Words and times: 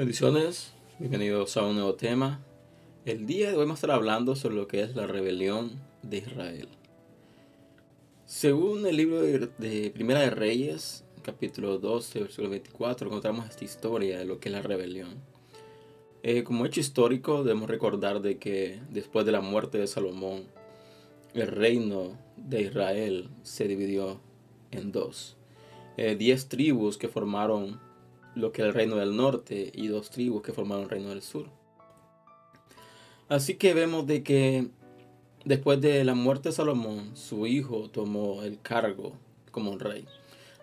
Bendiciones, 0.00 0.72
bienvenidos 0.98 1.58
a 1.58 1.66
un 1.66 1.74
nuevo 1.74 1.94
tema. 1.94 2.40
El 3.04 3.26
día 3.26 3.48
de 3.50 3.52
hoy 3.52 3.64
vamos 3.64 3.72
a 3.72 3.80
estar 3.80 3.90
hablando 3.90 4.34
sobre 4.34 4.54
lo 4.54 4.66
que 4.66 4.80
es 4.80 4.96
la 4.96 5.06
rebelión 5.06 5.78
de 6.02 6.16
Israel. 6.16 6.68
Según 8.24 8.86
el 8.86 8.96
libro 8.96 9.20
de, 9.20 9.90
Primera 9.92 10.20
de 10.20 10.30
Reyes, 10.30 11.04
capítulo 11.20 11.76
12, 11.76 12.18
versículo 12.18 12.48
24, 12.48 13.08
encontramos 13.08 13.46
esta 13.46 13.62
historia 13.62 14.18
de 14.18 14.24
lo 14.24 14.40
que 14.40 14.48
es 14.48 14.54
la 14.54 14.62
rebelión. 14.62 15.16
Eh, 16.22 16.44
como 16.44 16.64
hecho 16.64 16.80
histórico, 16.80 17.44
debemos 17.44 17.68
recordar 17.68 18.22
de 18.22 18.38
que 18.38 18.80
después 18.88 19.26
de 19.26 19.32
la 19.32 19.42
muerte 19.42 19.76
de 19.76 19.86
Salomón, 19.86 20.44
el 21.34 21.46
reino 21.46 22.16
de 22.38 22.62
Israel 22.62 23.28
se 23.42 23.68
dividió 23.68 24.18
en 24.70 24.92
dos. 24.92 25.36
Eh, 25.98 26.16
diez 26.16 26.48
tribus 26.48 26.96
que 26.96 27.08
formaron 27.08 27.89
lo 28.40 28.52
que 28.52 28.62
es 28.62 28.68
el 28.68 28.74
reino 28.74 28.96
del 28.96 29.16
norte 29.16 29.70
y 29.74 29.88
dos 29.88 30.10
tribus 30.10 30.42
que 30.42 30.52
formaron 30.52 30.84
el 30.84 30.90
reino 30.90 31.08
del 31.10 31.22
sur. 31.22 31.46
Así 33.28 33.54
que 33.54 33.74
vemos 33.74 34.06
de 34.06 34.22
que 34.22 34.68
después 35.44 35.80
de 35.80 36.04
la 36.04 36.14
muerte 36.14 36.48
de 36.48 36.54
Salomón, 36.54 37.16
su 37.16 37.46
hijo 37.46 37.88
tomó 37.90 38.42
el 38.42 38.60
cargo 38.60 39.12
como 39.50 39.78
rey. 39.78 40.04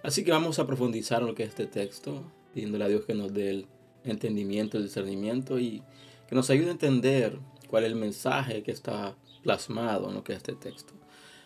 Así 0.04 0.24
que 0.24 0.32
vamos 0.32 0.60
a 0.60 0.68
profundizar 0.68 1.22
en 1.22 1.28
lo 1.28 1.36
que 1.36 1.44
es 1.44 1.50
este 1.50 1.66
texto, 1.66 2.24
pidiéndole 2.54 2.86
a 2.86 2.88
Dios 2.90 3.06
que 3.06 3.14
nos 3.14 3.34
dé 3.34 3.50
el 3.50 3.68
entendimiento, 4.04 4.78
el 4.78 4.84
discernimiento 4.84 5.60
y 5.60 5.82
que 6.28 6.36
nos 6.36 6.50
ayude 6.50 6.68
a 6.68 6.72
entender 6.72 7.40
cuál 7.68 7.84
es 7.84 7.92
el 7.92 7.96
mensaje 7.96 8.64
que 8.64 8.72
está 8.72 9.16
plasmado 9.44 10.10
en 10.10 10.16
lo 10.16 10.24
que 10.24 10.34
es 10.34 10.38
este 10.38 10.54
texto. 10.54 10.94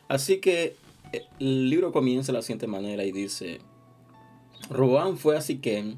Así 0.08 0.40
que 0.40 0.76
eh, 1.14 1.26
el 1.40 1.70
libro 1.70 1.92
comienza 1.92 2.32
de 2.32 2.38
la 2.38 2.42
siguiente 2.42 2.68
manera 2.68 3.04
y 3.04 3.12
dice, 3.12 3.62
Roán 4.70 5.18
fue 5.18 5.38
a 5.38 5.42
Siquem 5.42 5.98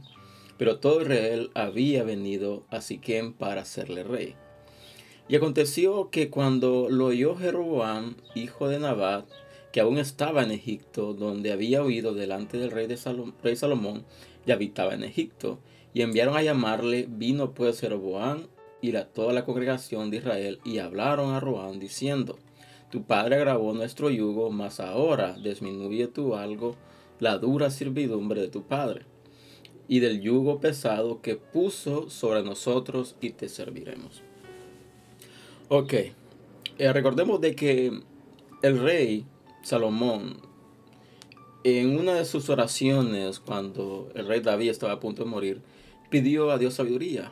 pero 0.63 0.79
todo 0.79 1.01
Israel 1.01 1.51
había 1.55 2.05
venido 2.05 2.63
a 2.69 2.79
Siquem 2.79 3.33
para 3.33 3.63
hacerle 3.63 4.01
rey. 4.05 4.35
Y 5.27 5.35
aconteció 5.35 6.09
que 6.09 6.29
cuando 6.29 6.87
lo 6.89 7.07
oyó 7.07 7.35
Jeroboam, 7.35 8.15
hijo 8.33 8.69
de 8.69 8.79
Nabat, 8.79 9.25
que 9.73 9.81
aún 9.81 9.97
estaba 9.97 10.41
en 10.41 10.51
Egipto, 10.51 11.13
donde 11.13 11.51
había 11.51 11.83
huido 11.83 12.13
delante 12.13 12.57
del 12.57 12.71
rey, 12.71 12.87
de 12.87 12.97
rey 13.43 13.55
Salomón, 13.57 14.05
y 14.45 14.53
habitaba 14.53 14.93
en 14.93 15.03
Egipto, 15.03 15.59
y 15.93 16.01
enviaron 16.01 16.37
a 16.37 16.43
llamarle, 16.43 17.07
vino 17.09 17.53
pues 17.53 17.81
Jeroboam 17.81 18.47
y 18.79 18.93
la, 18.93 19.09
toda 19.09 19.33
la 19.33 19.43
congregación 19.43 20.11
de 20.11 20.17
Israel, 20.19 20.61
y 20.63 20.77
hablaron 20.77 21.33
a 21.33 21.41
Roán 21.41 21.77
diciendo, 21.77 22.39
Tu 22.89 23.03
padre 23.03 23.35
agravó 23.35 23.73
nuestro 23.73 24.09
yugo, 24.09 24.49
mas 24.49 24.79
ahora 24.79 25.35
disminuye 25.43 26.07
tú 26.07 26.35
algo 26.35 26.77
la 27.19 27.37
dura 27.37 27.69
servidumbre 27.69 28.39
de 28.39 28.47
tu 28.47 28.63
padre 28.63 29.11
y 29.87 29.99
del 29.99 30.21
yugo 30.21 30.59
pesado 30.59 31.21
que 31.21 31.35
puso 31.35 32.09
sobre 32.09 32.43
nosotros 32.43 33.15
y 33.21 33.31
te 33.31 33.49
serviremos. 33.49 34.21
Ok, 35.69 35.93
eh, 35.93 36.93
recordemos 36.93 37.41
de 37.41 37.55
que 37.55 38.01
el 38.61 38.79
rey 38.79 39.25
Salomón, 39.61 40.37
en 41.63 41.97
una 41.97 42.15
de 42.15 42.25
sus 42.25 42.49
oraciones, 42.49 43.39
cuando 43.39 44.09
el 44.15 44.27
rey 44.27 44.39
David 44.41 44.69
estaba 44.69 44.93
a 44.93 44.99
punto 44.99 45.23
de 45.23 45.29
morir, 45.29 45.61
pidió 46.09 46.51
a 46.51 46.57
Dios 46.57 46.75
sabiduría. 46.75 47.31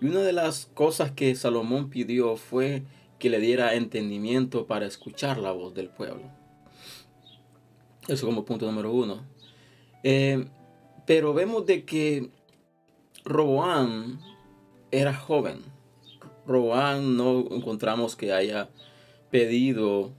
Y 0.00 0.06
una 0.06 0.20
de 0.20 0.32
las 0.32 0.66
cosas 0.66 1.12
que 1.12 1.34
Salomón 1.34 1.90
pidió 1.90 2.36
fue 2.36 2.82
que 3.18 3.30
le 3.30 3.38
diera 3.38 3.74
entendimiento 3.74 4.66
para 4.66 4.86
escuchar 4.86 5.38
la 5.38 5.52
voz 5.52 5.74
del 5.74 5.88
pueblo. 5.88 6.24
Eso 8.08 8.26
como 8.26 8.44
punto 8.44 8.66
número 8.66 8.92
uno. 8.92 9.22
Eh, 10.02 10.46
pero 11.06 11.34
vemos 11.34 11.66
de 11.66 11.84
que 11.84 12.30
Roboán 13.24 14.20
era 14.90 15.14
joven. 15.14 15.60
Roboán 16.46 17.16
no 17.16 17.46
encontramos 17.50 18.16
que 18.16 18.32
haya 18.32 18.68
pedido 19.30 20.12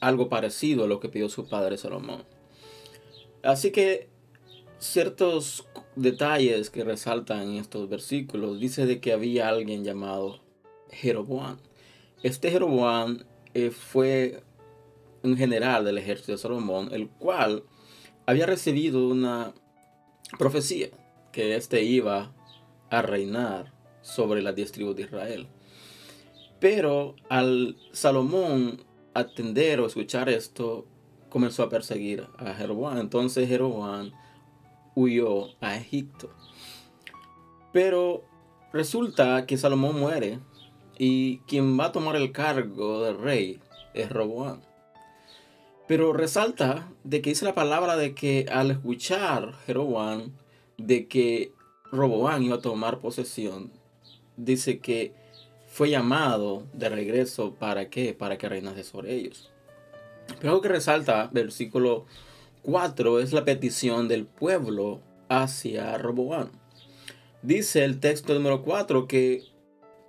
algo 0.00 0.28
parecido 0.28 0.84
a 0.84 0.86
lo 0.86 1.00
que 1.00 1.08
pidió 1.08 1.28
su 1.28 1.48
padre 1.48 1.76
Salomón. 1.76 2.24
Así 3.42 3.70
que 3.70 4.08
ciertos 4.78 5.66
detalles 5.96 6.70
que 6.70 6.84
resaltan 6.84 7.42
en 7.42 7.56
estos 7.56 7.88
versículos 7.88 8.60
dice 8.60 8.86
de 8.86 9.00
que 9.00 9.12
había 9.12 9.48
alguien 9.48 9.84
llamado 9.84 10.40
Jeroboam. 10.90 11.58
Este 12.22 12.50
Jeroboam 12.50 13.24
eh, 13.54 13.70
fue 13.70 14.42
un 15.22 15.36
general 15.36 15.84
del 15.84 15.98
ejército 15.98 16.32
de 16.32 16.38
Salomón, 16.38 16.88
el 16.92 17.08
cual 17.08 17.64
había 18.30 18.46
recibido 18.46 19.08
una 19.08 19.54
profecía 20.38 20.90
que 21.32 21.56
éste 21.56 21.82
iba 21.82 22.32
a 22.88 23.02
reinar 23.02 23.72
sobre 24.02 24.40
las 24.40 24.54
diez 24.54 24.70
tribus 24.70 24.94
de 24.94 25.02
Israel. 25.02 25.48
Pero 26.60 27.16
al 27.28 27.76
Salomón 27.90 28.84
atender 29.14 29.80
o 29.80 29.86
escuchar 29.86 30.28
esto, 30.28 30.86
comenzó 31.28 31.64
a 31.64 31.68
perseguir 31.68 32.28
a 32.38 32.54
Jeroboam. 32.54 32.98
Entonces 32.98 33.48
Jeroboam 33.48 34.12
huyó 34.94 35.48
a 35.60 35.76
Egipto. 35.76 36.30
Pero 37.72 38.22
resulta 38.72 39.44
que 39.44 39.56
Salomón 39.56 39.98
muere 39.98 40.38
y 40.96 41.38
quien 41.48 41.76
va 41.76 41.86
a 41.86 41.92
tomar 41.92 42.14
el 42.14 42.30
cargo 42.30 43.02
de 43.02 43.12
rey 43.12 43.60
es 43.92 44.08
Roboam. 44.08 44.60
Pero 45.90 46.12
resalta 46.12 46.88
de 47.02 47.20
que 47.20 47.30
dice 47.30 47.44
la 47.44 47.52
palabra 47.52 47.96
de 47.96 48.14
que 48.14 48.46
al 48.48 48.70
escuchar 48.70 49.54
Jeroboam 49.66 50.30
de 50.78 51.08
que 51.08 51.52
Roboán 51.90 52.44
iba 52.44 52.54
a 52.54 52.60
tomar 52.60 53.00
posesión, 53.00 53.72
dice 54.36 54.78
que 54.78 55.12
fue 55.66 55.90
llamado 55.90 56.62
de 56.74 56.90
regreso 56.90 57.56
para 57.56 57.90
qué? 57.90 58.14
Para 58.14 58.38
que 58.38 58.48
reinase 58.48 58.84
sobre 58.84 59.16
ellos. 59.16 59.50
Pero 60.38 60.50
algo 60.50 60.62
que 60.62 60.68
resalta, 60.68 61.28
versículo 61.32 62.06
4, 62.62 63.18
es 63.18 63.32
la 63.32 63.44
petición 63.44 64.06
del 64.06 64.26
pueblo 64.26 65.00
hacia 65.28 65.98
Roboán. 65.98 66.52
Dice 67.42 67.82
el 67.84 67.98
texto 67.98 68.32
número 68.32 68.62
4 68.62 69.08
que 69.08 69.42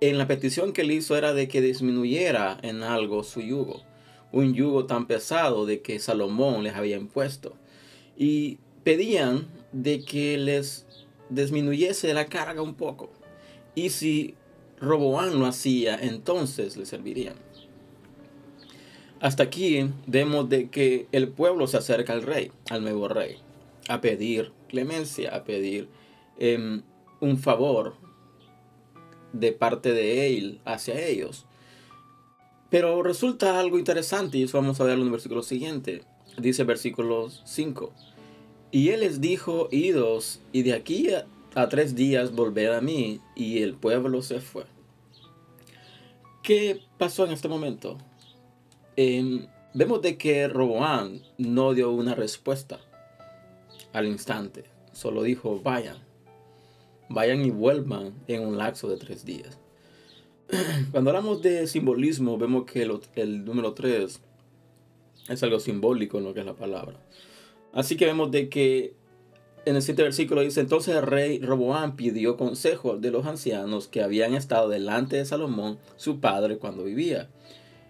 en 0.00 0.16
la 0.16 0.28
petición 0.28 0.72
que 0.72 0.82
él 0.82 0.92
hizo 0.92 1.16
era 1.16 1.34
de 1.34 1.48
que 1.48 1.60
disminuyera 1.60 2.56
en 2.62 2.84
algo 2.84 3.24
su 3.24 3.40
yugo 3.40 3.82
un 4.32 4.54
yugo 4.54 4.86
tan 4.86 5.06
pesado 5.06 5.66
de 5.66 5.82
que 5.82 5.98
Salomón 5.98 6.64
les 6.64 6.74
había 6.74 6.96
impuesto. 6.96 7.54
Y 8.16 8.58
pedían 8.82 9.48
de 9.72 10.04
que 10.04 10.38
les 10.38 10.86
disminuyese 11.30 12.12
la 12.14 12.26
carga 12.26 12.62
un 12.62 12.74
poco. 12.74 13.10
Y 13.74 13.90
si 13.90 14.34
Roboán 14.80 15.38
lo 15.38 15.46
hacía, 15.46 15.98
entonces 16.00 16.76
le 16.76 16.86
servirían. 16.86 17.36
Hasta 19.20 19.44
aquí 19.44 19.88
vemos 20.08 20.48
de 20.48 20.68
que 20.68 21.06
el 21.12 21.28
pueblo 21.28 21.68
se 21.68 21.76
acerca 21.76 22.12
al 22.12 22.22
rey, 22.22 22.50
al 22.70 22.82
nuevo 22.82 23.06
rey, 23.06 23.36
a 23.88 24.00
pedir 24.00 24.50
clemencia, 24.68 25.34
a 25.36 25.44
pedir 25.44 25.88
em, 26.38 26.82
un 27.20 27.38
favor 27.38 27.94
de 29.32 29.52
parte 29.52 29.92
de 29.92 30.26
él 30.26 30.60
hacia 30.64 31.00
ellos. 31.00 31.46
Pero 32.72 33.02
resulta 33.02 33.60
algo 33.60 33.78
interesante 33.78 34.38
y 34.38 34.44
eso 34.44 34.56
vamos 34.56 34.80
a 34.80 34.84
verlo 34.84 35.02
en 35.02 35.08
el 35.08 35.12
versículo 35.12 35.42
siguiente. 35.42 36.04
Dice 36.38 36.64
versículo 36.64 37.28
5. 37.28 37.92
Y 38.70 38.88
él 38.88 39.00
les 39.00 39.20
dijo, 39.20 39.68
idos, 39.70 40.40
y 40.52 40.62
de 40.62 40.72
aquí 40.72 41.08
a, 41.54 41.68
tres 41.68 41.94
días 41.94 42.32
volver 42.32 42.72
a 42.72 42.80
mí. 42.80 43.20
Y 43.36 43.62
el 43.62 43.74
pueblo 43.74 44.22
se 44.22 44.40
fue. 44.40 44.64
¿Qué 46.42 46.80
pasó 46.96 47.26
en 47.26 47.32
este 47.32 47.46
momento? 47.46 47.98
Em, 48.96 49.48
vemos 49.74 50.00
de 50.00 50.16
que 50.16 50.48
Roboán 50.48 51.20
no 51.36 51.74
dio 51.74 51.90
una 51.90 52.14
respuesta 52.14 52.80
al 53.92 54.06
instante. 54.06 54.64
Solo 54.92 55.24
dijo, 55.24 55.60
vayan. 55.60 55.98
Vayan 57.10 57.44
y 57.44 57.50
vuelvan 57.50 58.14
en 58.28 58.46
un 58.46 58.56
lapso 58.56 58.88
de 58.88 58.96
tres 58.96 59.26
días. 59.26 59.58
Cuando 60.90 61.10
hablamos 61.10 61.40
de 61.40 61.66
simbolismo, 61.66 62.36
vemos 62.36 62.64
que 62.64 62.82
el, 63.14 63.44
número 63.44 63.72
3 63.72 64.20
es 65.28 65.42
algo 65.42 65.60
simbólico 65.60 66.18
en 66.18 66.24
lo 66.24 66.34
que 66.34 66.40
es 66.40 66.46
la 66.46 66.54
palabra. 66.56 67.00
Así 67.72 67.96
que 67.96 68.04
vemos 68.04 68.30
de 68.30 68.50
que 68.50 68.94
en 69.64 69.76
el 69.76 69.82
siguiente 69.82 70.02
versículo 70.02 70.42
dice, 70.42 70.60
entonces 70.60 70.94
el 70.94 71.02
rey 71.02 71.38
Roboam 71.38 71.96
pidió 71.96 72.36
consejo 72.36 72.98
de 72.98 73.10
los 73.10 73.24
ancianos 73.26 73.88
que 73.88 74.02
habían 74.02 74.34
estado 74.34 74.68
delante 74.68 75.16
de 75.16 75.24
Salomón, 75.24 75.78
su 75.96 76.20
padre, 76.20 76.58
cuando 76.58 76.84
vivía. 76.84 77.30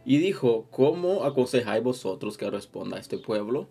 Y 0.05 0.19
dijo, 0.19 0.67
¿cómo 0.71 1.25
aconsejáis 1.25 1.83
vosotros 1.83 2.37
que 2.37 2.51
responda 2.51 2.97
a 2.97 3.01
este 3.01 3.19
pueblo? 3.19 3.69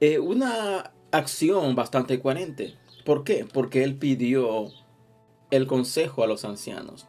Eh, 0.00 0.18
una 0.18 0.92
acción 1.10 1.74
bastante 1.74 2.20
coherente. 2.20 2.74
¿Por 3.04 3.24
qué? 3.24 3.44
Porque 3.50 3.82
él 3.82 3.96
pidió 3.96 4.70
el 5.50 5.66
consejo 5.66 6.22
a 6.22 6.26
los 6.26 6.44
ancianos. 6.44 7.06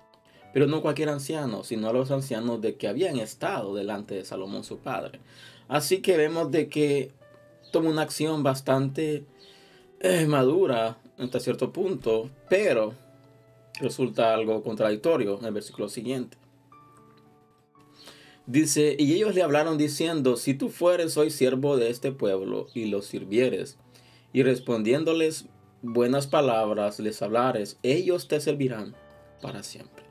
Pero 0.56 0.68
no 0.68 0.82
cualquier 0.82 1.10
anciano, 1.10 1.66
sino 1.66 1.90
a 1.90 1.92
los 1.92 2.12
ancianos 2.12 2.62
de 2.62 2.78
que 2.78 2.88
habían 2.88 3.18
estado 3.18 3.76
delante 3.76 4.16
de 4.16 4.24
Salomón 4.24 4.64
su 4.64 4.78
padre. 4.78 5.20
Así 5.68 5.98
que 5.98 6.16
vemos 6.16 6.50
de 6.50 6.70
que 6.70 7.12
toma 7.74 7.90
una 7.90 8.04
acción 8.04 8.42
bastante 8.42 9.26
eh, 10.00 10.26
madura 10.28 10.98
hasta 11.18 11.42
cierto 11.42 11.74
punto, 11.74 12.30
pero 12.48 12.94
resulta 13.82 14.34
algo 14.34 14.64
contradictorio 14.64 15.38
en 15.40 15.44
el 15.44 15.54
versículo 15.54 15.90
siguiente. 15.90 16.38
Dice, 18.46 18.96
y 18.98 19.12
ellos 19.12 19.36
le 19.36 19.44
hablaron 19.44 19.78
diciendo, 19.78 20.38
si 20.38 20.54
tú 20.54 20.70
fueres 20.70 21.18
hoy 21.18 21.32
siervo 21.32 21.76
de 21.76 21.90
este 21.90 22.14
pueblo 22.14 22.68
y 22.74 22.86
los 22.86 23.08
sirvieres, 23.08 23.78
y 24.32 24.42
respondiéndoles 24.44 25.48
buenas 25.82 26.28
palabras 26.28 27.02
les 27.02 27.22
hablares, 27.22 27.78
ellos 27.84 28.30
te 28.30 28.40
servirán 28.40 28.96
para 29.42 29.62
siempre. 29.62 30.05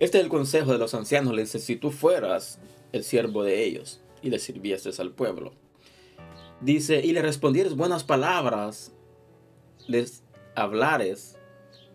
Este 0.00 0.18
es 0.18 0.24
el 0.24 0.30
consejo 0.30 0.72
de 0.72 0.78
los 0.78 0.94
ancianos. 0.94 1.34
Le 1.34 1.42
dice, 1.42 1.58
si 1.58 1.76
tú 1.76 1.90
fueras 1.90 2.58
el 2.92 3.04
siervo 3.04 3.42
de 3.42 3.64
ellos 3.64 4.00
y 4.22 4.30
le 4.30 4.38
sirvieses 4.38 5.00
al 5.00 5.12
pueblo. 5.12 5.52
Dice, 6.60 7.00
y 7.04 7.12
le 7.12 7.22
respondieres 7.22 7.74
buenas 7.74 8.04
palabras, 8.04 8.92
les 9.86 10.22
hablares, 10.54 11.36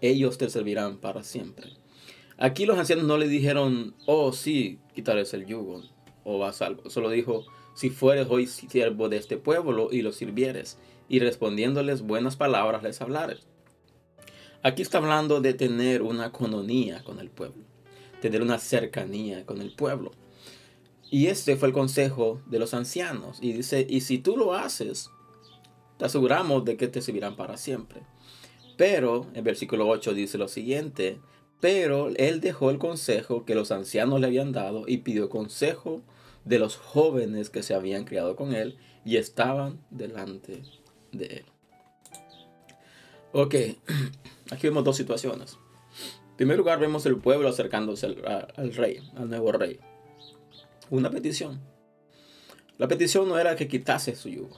ellos 0.02 0.38
te 0.38 0.50
servirán 0.50 0.98
para 0.98 1.24
siempre. 1.24 1.68
Aquí 2.38 2.66
los 2.66 2.78
ancianos 2.78 3.06
no 3.06 3.18
le 3.18 3.28
dijeron, 3.28 3.96
oh 4.06 4.32
sí, 4.32 4.80
quitarles 4.94 5.34
el 5.34 5.46
yugo 5.46 5.84
o 6.24 6.40
vas 6.40 6.62
algo. 6.62 6.90
Solo 6.90 7.10
dijo, 7.10 7.46
si 7.74 7.90
fueres 7.90 8.28
hoy 8.30 8.48
siervo 8.48 9.10
de 9.10 9.18
este 9.18 9.38
pueblo 9.38 9.90
y 9.92 10.02
los 10.02 10.16
sirvieres, 10.16 10.78
y 11.10 11.20
respondiéndoles 11.20 12.02
buenas 12.02 12.36
palabras 12.36 12.84
les 12.84 13.02
hablares. 13.02 13.48
Aquí 14.62 14.82
está 14.82 15.00
hablando 15.00 15.42
de 15.42 15.54
tener 15.54 16.02
una 16.02 16.32
cononía 16.32 17.04
con 17.04 17.20
el 17.20 17.30
pueblo, 17.30 17.64
tener 18.22 18.42
una 18.42 18.60
cercanía 18.60 19.46
con 19.46 19.62
el 19.62 19.74
pueblo. 19.74 20.12
Y 21.12 21.28
este 21.28 21.56
fue 21.56 21.70
el 21.70 21.74
consejo 21.74 22.42
de 22.46 22.60
los 22.60 22.74
ancianos. 22.74 23.40
Y 23.42 23.54
dice, 23.54 23.86
y 23.90 24.02
si 24.02 24.20
tú 24.20 24.38
lo 24.38 24.54
haces, 24.54 25.10
te 25.98 26.06
aseguramos 26.06 26.66
de 26.66 26.78
que 26.78 26.88
te 26.88 27.02
servirán 27.02 27.36
para 27.36 27.58
siempre. 27.58 28.02
Pero, 28.78 29.26
el 29.34 29.42
versículo 29.42 29.88
8 29.88 30.14
dice 30.14 30.38
lo 30.38 30.48
siguiente, 30.48 31.20
pero 31.60 32.10
él 32.16 32.40
dejó 32.40 32.70
el 32.70 32.78
consejo 32.78 33.44
que 33.44 33.56
los 33.56 33.72
ancianos 33.72 34.22
le 34.22 34.28
habían 34.28 34.52
dado 34.52 34.86
y 34.88 35.00
pidió 35.00 35.30
consejo 35.30 36.02
de 36.46 36.60
los 36.60 36.78
jóvenes 36.78 37.50
que 37.50 37.64
se 37.64 37.74
habían 37.74 38.06
criado 38.06 38.36
con 38.36 38.54
él 38.54 38.78
y 39.04 39.18
estaban 39.18 39.82
delante 39.90 40.64
de 41.12 41.26
él. 41.26 41.46
Ok, 43.34 43.56
aquí 44.52 44.68
vemos 44.68 44.84
dos 44.84 44.96
situaciones. 44.96 45.58
Primer 46.40 46.58
lugar, 46.58 46.80
vemos 46.80 47.06
el 47.06 47.18
pueblo 47.18 47.50
acercándose 47.50 48.06
al, 48.06 48.74
rey, 48.74 49.02
al 49.18 49.30
nuevo 49.30 49.52
rey. 49.52 49.78
Una 50.90 51.10
petición. 51.10 51.60
La 52.78 52.88
petición 52.88 53.28
no 53.28 53.38
era 53.38 53.58
que 53.58 53.68
quitase 53.68 54.16
su 54.16 54.30
yugo. 54.30 54.58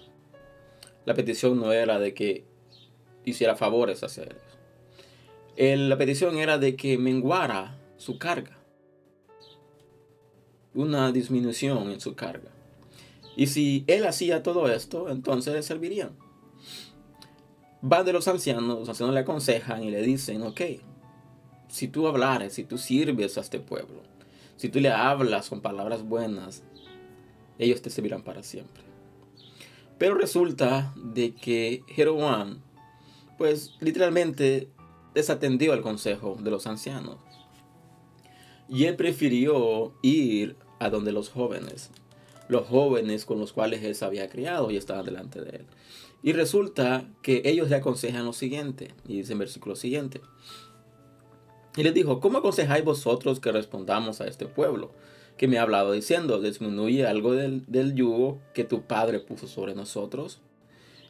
La 1.05 1.15
petición 1.15 1.59
no 1.59 1.71
era 1.71 1.97
de 1.97 2.13
que 2.13 2.45
hiciera 3.25 3.55
favores 3.55 4.03
hacia 4.03 4.27
él. 5.57 5.89
la 5.89 5.97
petición 5.97 6.37
era 6.37 6.59
de 6.59 6.75
que 6.75 6.99
menguara 6.99 7.79
su 7.97 8.19
carga. 8.19 8.59
Una 10.75 11.11
disminución 11.11 11.89
en 11.89 11.99
su 11.99 12.13
carga. 12.13 12.51
Y 13.35 13.47
si 13.47 13.85
él 13.87 14.05
hacía 14.05 14.43
todo 14.43 14.69
esto, 14.69 15.09
entonces 15.09 15.51
le 15.55 15.63
servirían 15.63 16.11
van 17.81 18.05
de 18.05 18.13
los 18.13 18.27
ancianos, 18.27 18.79
los 18.81 18.89
ancianos 18.89 19.15
le 19.15 19.21
aconsejan 19.21 19.83
y 19.83 19.89
le 19.89 20.03
dicen, 20.03 20.43
ok, 20.43 20.61
si 21.71 21.87
tú 21.87 22.07
hablares, 22.07 22.53
si 22.53 22.63
tú 22.63 22.77
sirves 22.77 23.37
a 23.37 23.41
este 23.41 23.59
pueblo, 23.59 24.03
si 24.57 24.69
tú 24.69 24.79
le 24.79 24.89
hablas 24.89 25.49
con 25.49 25.61
palabras 25.61 26.03
buenas, 26.03 26.63
ellos 27.57 27.81
te 27.81 27.89
servirán 27.89 28.23
para 28.23 28.43
siempre. 28.43 28.83
Pero 29.97 30.15
resulta 30.15 30.93
de 30.95 31.33
que 31.33 31.83
Jeroboam, 31.87 32.59
pues 33.37 33.75
literalmente 33.79 34.67
desatendió 35.13 35.73
el 35.73 35.81
consejo 35.81 36.37
de 36.41 36.51
los 36.51 36.67
ancianos. 36.67 37.17
Y 38.67 38.85
él 38.85 38.95
prefirió 38.95 39.93
ir 40.01 40.55
a 40.79 40.89
donde 40.89 41.11
los 41.11 41.29
jóvenes, 41.29 41.91
los 42.47 42.67
jóvenes 42.67 43.25
con 43.25 43.39
los 43.39 43.53
cuales 43.53 43.83
él 43.83 43.95
se 43.95 44.05
había 44.05 44.29
criado 44.29 44.71
y 44.71 44.77
estaban 44.77 45.05
delante 45.05 45.41
de 45.41 45.57
él. 45.57 45.65
Y 46.23 46.33
resulta 46.33 47.05
que 47.21 47.41
ellos 47.45 47.69
le 47.69 47.77
aconsejan 47.77 48.25
lo 48.25 48.33
siguiente, 48.33 48.93
y 49.07 49.17
dice 49.17 49.33
en 49.33 49.39
versículo 49.39 49.75
siguiente. 49.75 50.21
Y 51.75 51.83
les 51.83 51.93
dijo, 51.93 52.19
¿cómo 52.19 52.39
aconsejáis 52.39 52.83
vosotros 52.83 53.39
que 53.39 53.51
respondamos 53.51 54.21
a 54.21 54.27
este 54.27 54.45
pueblo? 54.45 54.91
Que 55.37 55.47
me 55.47 55.57
ha 55.57 55.63
hablado 55.63 55.93
diciendo, 55.93 56.41
disminuye 56.41 57.07
algo 57.07 57.33
del, 57.33 57.63
del 57.67 57.95
yugo 57.95 58.39
que 58.53 58.63
tu 58.63 58.83
padre 58.83 59.19
puso 59.19 59.47
sobre 59.47 59.73
nosotros. 59.73 60.41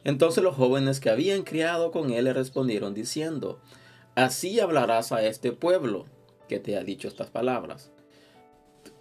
Entonces 0.04 0.42
los 0.42 0.56
jóvenes 0.56 1.00
que 1.00 1.10
habían 1.10 1.42
criado 1.42 1.90
con 1.90 2.10
él 2.10 2.24
le 2.24 2.32
respondieron 2.32 2.94
diciendo, 2.94 3.60
así 4.14 4.60
hablarás 4.60 5.12
a 5.12 5.24
este 5.24 5.52
pueblo 5.52 6.06
que 6.48 6.58
te 6.58 6.76
ha 6.76 6.84
dicho 6.84 7.08
estas 7.08 7.30
palabras. 7.30 7.90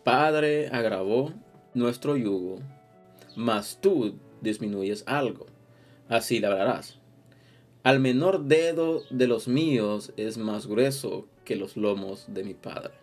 Padre 0.04 0.70
agravó 0.70 1.34
nuestro 1.74 2.18
yugo, 2.18 2.60
mas 3.36 3.78
tú 3.82 4.16
disminuyes 4.42 5.04
algo 5.06 5.46
así 6.12 6.40
le 6.40 6.48
hablarás. 6.48 6.98
Al 7.84 8.00
menor 8.00 8.44
dedo 8.44 9.02
de 9.10 9.28
los 9.28 9.48
míos 9.48 10.14
es 10.16 10.38
más 10.38 10.68
grueso 10.68 11.28
que 11.46 11.56
los 11.56 11.78
lomos 11.78 12.26
de 12.28 12.44
mi 12.44 12.54
padre. 12.54 12.94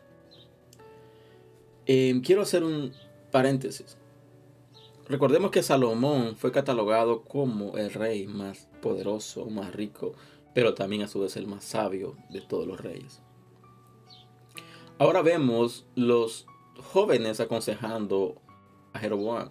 Em, 1.86 2.20
quiero 2.20 2.42
hacer 2.42 2.62
un 2.62 2.92
paréntesis. 3.32 3.96
Recordemos 5.08 5.50
que 5.50 5.62
Salomón 5.62 6.36
fue 6.36 6.52
catalogado 6.52 7.22
como 7.22 7.76
el 7.78 7.92
rey 7.92 8.26
más 8.26 8.68
poderoso, 8.80 9.46
más 9.46 9.74
rico, 9.74 10.12
pero 10.54 10.74
también 10.74 11.02
a 11.02 11.08
su 11.08 11.20
vez 11.20 11.36
el 11.36 11.46
más 11.46 11.64
sabio 11.64 12.16
de 12.30 12.40
todos 12.42 12.66
los 12.66 12.80
reyes. 12.80 13.22
Ahora 14.98 15.22
vemos 15.22 15.86
los 15.94 16.46
jóvenes 16.92 17.40
aconsejando 17.40 18.40
a 18.92 18.98
Jeroboam 18.98 19.48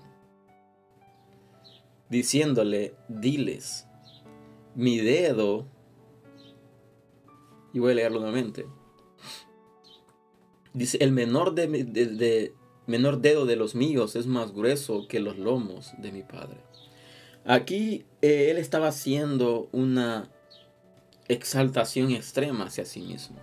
diciéndole, 2.09 2.95
diles, 3.07 3.86
mi 4.77 4.99
dedo, 4.99 5.65
y 7.73 7.79
voy 7.79 7.93
a 7.93 7.95
leerlo 7.95 8.19
nuevamente, 8.19 8.67
dice, 10.73 10.99
el 11.01 11.11
menor, 11.11 11.55
de, 11.55 12.53
menor 12.85 13.19
dedo 13.19 13.47
de 13.47 13.55
los 13.55 13.73
míos 13.73 14.15
es 14.15 14.27
más 14.27 14.53
grueso 14.53 15.07
que 15.07 15.19
los 15.19 15.39
lomos 15.39 15.93
de 15.97 16.11
mi 16.11 16.21
padre. 16.21 16.59
Aquí 17.43 18.05
eh, 18.21 18.49
él 18.51 18.57
estaba 18.57 18.89
haciendo 18.89 19.67
una 19.71 20.29
exaltación 21.27 22.11
extrema 22.11 22.65
hacia 22.65 22.85
sí 22.85 23.01
mismo. 23.01 23.37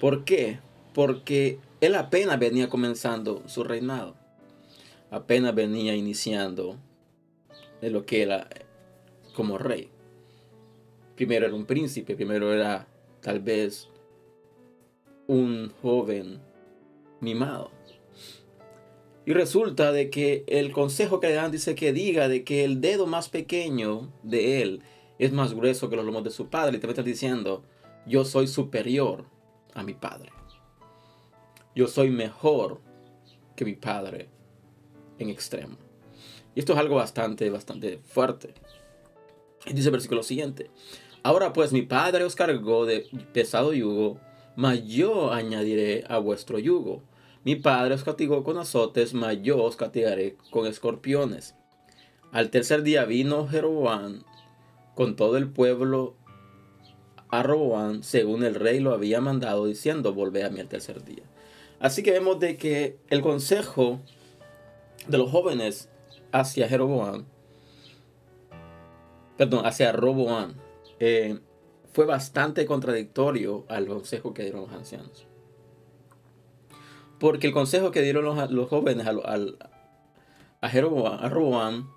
¿Por 0.00 0.24
qué? 0.24 0.60
Porque 0.94 1.58
él 1.82 1.94
apenas 1.94 2.38
venía 2.38 2.70
comenzando 2.70 3.42
su 3.48 3.64
reinado. 3.64 4.14
Apenas 5.10 5.54
venía 5.54 5.94
iniciando 5.94 6.78
de 7.82 7.90
lo 7.90 8.06
que 8.06 8.22
era 8.22 8.48
como 9.34 9.58
rey. 9.58 9.90
Primero 11.16 11.46
era 11.46 11.54
un 11.54 11.66
príncipe, 11.66 12.16
primero 12.16 12.52
era 12.52 12.86
tal 13.20 13.40
vez 13.40 13.88
un 15.26 15.72
joven 15.80 16.40
mimado. 17.20 17.70
Y 19.26 19.32
resulta 19.32 19.92
de 19.92 20.10
que 20.10 20.44
el 20.46 20.72
consejo 20.72 21.18
que 21.18 21.28
le 21.28 21.34
dan 21.34 21.50
dice 21.50 21.74
que 21.74 21.92
diga 21.92 22.28
de 22.28 22.44
que 22.44 22.64
el 22.64 22.80
dedo 22.80 23.06
más 23.06 23.28
pequeño 23.30 24.12
de 24.22 24.60
él 24.60 24.82
es 25.18 25.32
más 25.32 25.54
grueso 25.54 25.88
que 25.88 25.96
los 25.96 26.04
lomos 26.04 26.24
de 26.24 26.30
su 26.30 26.48
padre. 26.48 26.76
Y 26.76 26.80
te 26.80 26.86
está 26.86 27.02
diciendo, 27.02 27.64
yo 28.06 28.24
soy 28.24 28.46
superior 28.46 29.24
a 29.72 29.82
mi 29.82 29.94
padre. 29.94 30.30
Yo 31.74 31.86
soy 31.86 32.10
mejor 32.10 32.80
que 33.56 33.64
mi 33.64 33.74
padre 33.74 34.28
en 35.18 35.30
extremo. 35.30 35.76
Y 36.54 36.60
esto 36.60 36.74
es 36.74 36.78
algo 36.78 36.96
bastante, 36.96 37.48
bastante 37.50 37.98
fuerte. 37.98 38.54
Dice 39.66 39.88
el 39.88 39.92
versículo 39.92 40.22
siguiente. 40.22 40.70
Ahora 41.22 41.52
pues 41.52 41.72
mi 41.72 41.82
padre 41.82 42.24
os 42.24 42.34
cargó 42.34 42.86
de 42.86 43.06
pesado 43.32 43.72
yugo, 43.72 44.18
mas 44.56 44.84
yo 44.84 45.32
añadiré 45.32 46.04
a 46.08 46.18
vuestro 46.18 46.58
yugo. 46.58 47.02
Mi 47.44 47.56
padre 47.56 47.94
os 47.94 48.04
castigó 48.04 48.44
con 48.44 48.58
azotes, 48.58 49.14
mas 49.14 49.38
yo 49.42 49.62
os 49.62 49.76
castigaré 49.76 50.36
con 50.50 50.66
escorpiones. 50.66 51.54
Al 52.32 52.50
tercer 52.50 52.82
día 52.82 53.04
vino 53.04 53.46
Jeroboam 53.46 54.24
con 54.94 55.16
todo 55.16 55.36
el 55.36 55.48
pueblo 55.48 56.16
a 57.28 57.42
Roboam, 57.42 58.02
según 58.02 58.44
el 58.44 58.54
rey 58.54 58.78
lo 58.78 58.92
había 58.92 59.20
mandado, 59.20 59.66
diciendo, 59.66 60.14
volvé 60.14 60.44
a 60.44 60.50
mí 60.50 60.60
al 60.60 60.68
tercer 60.68 61.04
día. 61.04 61.24
Así 61.80 62.02
que 62.02 62.12
vemos 62.12 62.38
de 62.38 62.56
que 62.56 62.98
el 63.10 63.22
consejo 63.22 64.00
de 65.08 65.18
los 65.18 65.30
jóvenes 65.30 65.88
hacia 66.30 66.68
Jeroboam, 66.68 67.26
perdón, 69.36 69.66
hacia 69.66 69.92
Roboam, 69.92 70.54
eh, 71.00 71.38
fue 71.92 72.06
bastante 72.06 72.66
contradictorio 72.66 73.64
al 73.68 73.86
consejo 73.86 74.34
que 74.34 74.42
dieron 74.42 74.62
los 74.62 74.72
ancianos. 74.72 75.26
Porque 77.18 77.46
el 77.46 77.52
consejo 77.52 77.90
que 77.90 78.02
dieron 78.02 78.24
los, 78.24 78.68
jóvenes 78.68 79.06
a, 79.06 80.68
Jeroboam, 80.68 81.18
a 81.24 81.28
Roboam 81.28 81.90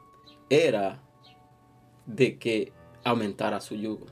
era 0.50 1.01
de 2.06 2.38
que 2.38 2.72
aumentara 3.03 3.60
su 3.60 3.75
yugo, 3.75 4.06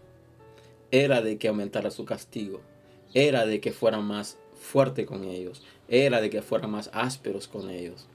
era 0.91 1.21
de 1.21 1.37
que 1.37 1.47
aumentara 1.47 1.91
su 1.91 2.05
castigo, 2.05 2.61
era 3.13 3.45
de 3.45 3.61
que 3.61 3.71
fuera 3.71 3.99
más 3.99 4.37
fuerte 4.55 5.05
con 5.05 5.23
ellos, 5.23 5.63
era 5.87 6.19
de 6.19 6.29
que 6.29 6.41
fueran 6.41 6.71
más 6.71 6.89
ásperos 6.93 7.47
con 7.47 7.69
ellos. 7.69 8.07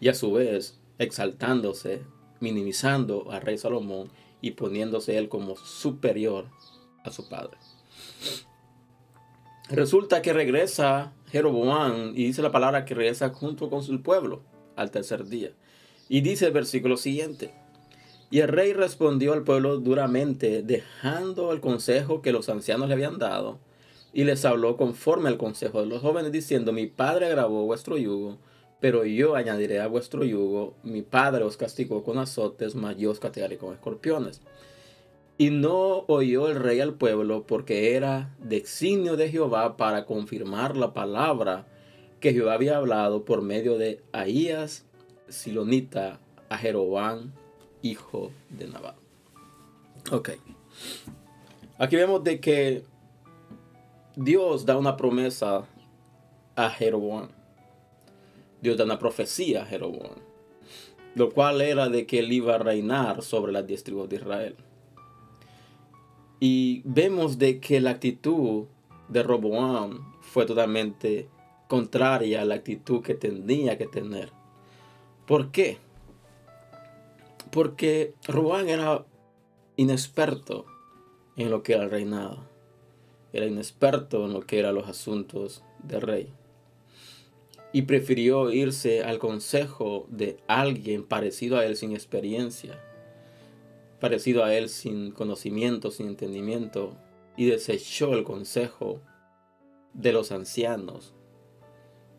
Y 0.00 0.08
a 0.08 0.14
su 0.14 0.32
vez, 0.32 0.78
exaltándose, 0.98 2.02
minimizando 2.40 3.30
al 3.30 3.42
rey 3.42 3.58
Salomón 3.58 4.10
y 4.40 4.52
poniéndose 4.52 5.18
él 5.18 5.28
como 5.28 5.56
superior 5.56 6.46
a 7.04 7.10
su 7.10 7.28
padre. 7.28 7.58
Resulta 9.68 10.20
que 10.20 10.32
regresa 10.32 11.12
Jeroboam 11.30 12.10
y 12.16 12.24
dice 12.24 12.42
la 12.42 12.50
palabra 12.50 12.84
que 12.84 12.94
regresa 12.94 13.30
junto 13.30 13.70
con 13.70 13.82
su 13.82 14.02
pueblo 14.02 14.42
al 14.76 14.90
tercer 14.90 15.26
día. 15.26 15.52
Y 16.08 16.22
dice 16.22 16.46
el 16.46 16.52
versículo 16.52 16.96
siguiente. 16.96 17.54
Y 18.30 18.40
el 18.40 18.48
rey 18.48 18.72
respondió 18.72 19.32
al 19.32 19.44
pueblo 19.44 19.78
duramente, 19.78 20.62
dejando 20.62 21.52
el 21.52 21.60
consejo 21.60 22.22
que 22.22 22.32
los 22.32 22.48
ancianos 22.48 22.88
le 22.88 22.94
habían 22.94 23.18
dado, 23.18 23.58
y 24.12 24.24
les 24.24 24.44
habló 24.44 24.76
conforme 24.76 25.28
al 25.28 25.36
consejo 25.36 25.80
de 25.80 25.86
los 25.86 26.00
jóvenes, 26.00 26.32
diciendo, 26.32 26.72
mi 26.72 26.86
padre 26.86 27.26
agravó 27.26 27.64
vuestro 27.64 27.96
yugo, 27.96 28.38
pero 28.80 29.04
yo 29.04 29.36
añadiré 29.36 29.80
a 29.80 29.86
vuestro 29.86 30.24
yugo, 30.24 30.74
mi 30.82 31.02
padre 31.02 31.44
os 31.44 31.56
castigó 31.56 32.02
con 32.02 32.18
azotes, 32.18 32.74
mas 32.74 32.96
yo 32.96 33.10
os 33.10 33.20
castigaré 33.20 33.58
con 33.58 33.74
escorpiones. 33.74 34.40
Y 35.36 35.50
no 35.50 36.04
oyó 36.06 36.48
el 36.48 36.56
rey 36.56 36.80
al 36.80 36.94
pueblo, 36.94 37.44
porque 37.46 37.94
era 37.94 38.34
designio 38.38 39.16
de 39.16 39.30
Jehová 39.30 39.76
para 39.76 40.04
confirmar 40.06 40.76
la 40.76 40.92
palabra 40.92 41.66
que 42.20 42.32
Jehová 42.32 42.54
había 42.54 42.76
hablado 42.76 43.24
por 43.24 43.40
medio 43.42 43.78
de 43.78 44.02
Ahías, 44.12 44.84
Silonita, 45.28 46.20
a 46.50 46.58
Jeroboam, 46.58 47.32
hijo 47.82 48.32
de 48.50 48.66
Nabat. 48.66 48.96
Ok. 50.10 50.30
Aquí 51.78 51.96
vemos 51.96 52.22
de 52.24 52.40
que 52.40 52.84
Dios 54.16 54.66
da 54.66 54.76
una 54.76 54.96
promesa 54.96 55.64
a 56.56 56.70
Jeroboam. 56.70 57.28
Dios 58.62 58.76
da 58.76 58.84
una 58.84 58.98
profecía 58.98 59.62
a 59.62 59.66
Jeroboam. 59.66 60.18
Lo 61.14 61.30
cual 61.30 61.60
era 61.60 61.88
de 61.88 62.06
que 62.06 62.20
él 62.20 62.32
iba 62.32 62.54
a 62.54 62.58
reinar 62.58 63.22
sobre 63.22 63.52
las 63.52 63.66
diez 63.66 63.82
tribus 63.82 64.08
de 64.08 64.16
Israel. 64.16 64.56
Y 66.38 66.82
vemos 66.84 67.38
de 67.38 67.60
que 67.60 67.80
la 67.80 67.90
actitud 67.90 68.66
de 69.08 69.22
Roboam 69.22 70.14
fue 70.20 70.46
totalmente 70.46 71.28
contraria 71.68 72.42
a 72.42 72.44
la 72.44 72.54
actitud 72.54 73.02
que 73.02 73.14
tenía 73.14 73.76
que 73.76 73.86
tener. 73.86 74.32
¿Por 75.26 75.50
qué? 75.50 75.78
Porque 77.50 78.14
Roboam 78.26 78.68
era 78.68 79.04
inexperto 79.76 80.66
en 81.36 81.50
lo 81.50 81.62
que 81.62 81.74
era 81.74 81.84
el 81.84 81.90
reinado. 81.90 82.44
Era 83.32 83.46
inexperto 83.46 84.24
en 84.26 84.32
lo 84.32 84.40
que 84.40 84.58
eran 84.58 84.74
los 84.74 84.88
asuntos 84.88 85.62
del 85.82 86.00
rey. 86.00 86.32
Y 87.72 87.82
prefirió 87.82 88.50
irse 88.50 89.02
al 89.02 89.18
consejo 89.18 90.06
de 90.08 90.38
alguien 90.48 91.04
parecido 91.04 91.56
a 91.58 91.64
él 91.64 91.76
sin 91.76 91.92
experiencia, 91.92 92.82
parecido 94.00 94.44
a 94.44 94.54
él 94.54 94.68
sin 94.68 95.12
conocimiento, 95.12 95.90
sin 95.90 96.08
entendimiento, 96.08 96.96
y 97.36 97.46
desechó 97.46 98.12
el 98.14 98.24
consejo 98.24 99.00
de 99.94 100.12
los 100.12 100.32
ancianos, 100.32 101.14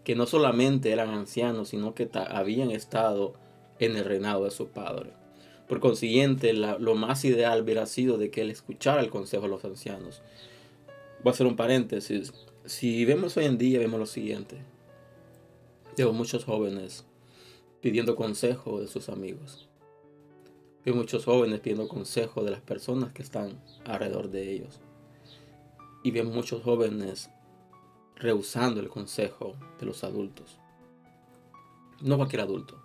que 0.04 0.16
no 0.16 0.26
solamente 0.26 0.92
eran 0.92 1.10
ancianos, 1.10 1.70
sino 1.70 1.94
que 1.94 2.10
habían 2.14 2.72
estado 2.72 3.34
en 3.80 3.98
el 3.98 4.06
reinado 4.06 4.46
de 4.46 4.52
su 4.52 4.70
padre. 4.70 5.12
Por 5.68 5.80
consiguiente, 5.80 6.54
lo 6.54 6.96
más 6.96 7.24
ideal 7.24 7.62
hubiera 7.62 7.86
sido 7.86 8.18
de 8.18 8.30
que 8.30 8.42
él 8.42 8.52
escuchara 8.52 9.02
el 9.02 9.10
consejo 9.10 9.44
de 9.44 9.50
los 9.50 9.64
ancianos. 9.64 10.22
Voy 11.24 11.32
a 11.32 11.34
hacer 11.34 11.48
un 11.48 11.56
paréntesis. 11.56 12.34
Si 12.66 13.06
vemos 13.06 13.38
hoy 13.38 13.46
en 13.46 13.58
día, 13.58 13.80
vemos 13.80 14.00
lo 14.00 14.06
siguiente. 14.06 14.58
Veo 16.02 16.14
muchos 16.14 16.46
jóvenes 16.46 17.06
pidiendo 17.80 18.16
consejo 18.16 18.80
de 18.80 18.88
sus 18.88 19.08
amigos. 19.08 19.70
Veo 20.84 20.96
muchos 20.96 21.26
jóvenes 21.26 21.60
pidiendo 21.60 21.88
consejo 21.88 22.44
de 22.44 22.50
las 22.50 22.62
personas 22.62 23.14
que 23.14 23.22
están 23.22 23.62
alrededor 23.86 24.32
de 24.32 24.52
ellos. 24.52 24.80
Y 26.04 26.10
veo 26.10 26.24
muchos 26.24 26.64
jóvenes 26.64 27.30
rehusando 28.16 28.80
el 28.80 28.90
consejo 28.90 29.54
de 29.80 29.86
los 29.86 30.04
adultos. 30.04 30.58
No 32.02 32.18
cualquier 32.18 32.42
adulto. 32.42 32.82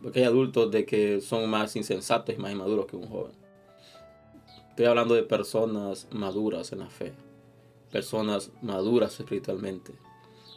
Porque 0.00 0.20
hay 0.20 0.26
adultos 0.26 0.70
de 0.70 0.86
que 0.86 1.20
son 1.20 1.50
más 1.50 1.74
insensatos 1.74 2.36
y 2.36 2.38
más 2.38 2.52
inmaduros 2.52 2.86
que 2.86 2.94
un 2.94 3.08
joven. 3.08 3.32
Estoy 4.70 4.86
hablando 4.86 5.16
de 5.16 5.24
personas 5.24 6.06
maduras 6.12 6.70
en 6.70 6.78
la 6.78 6.88
fe. 6.88 7.14
Personas 7.90 8.52
maduras 8.62 9.18
espiritualmente. 9.18 9.92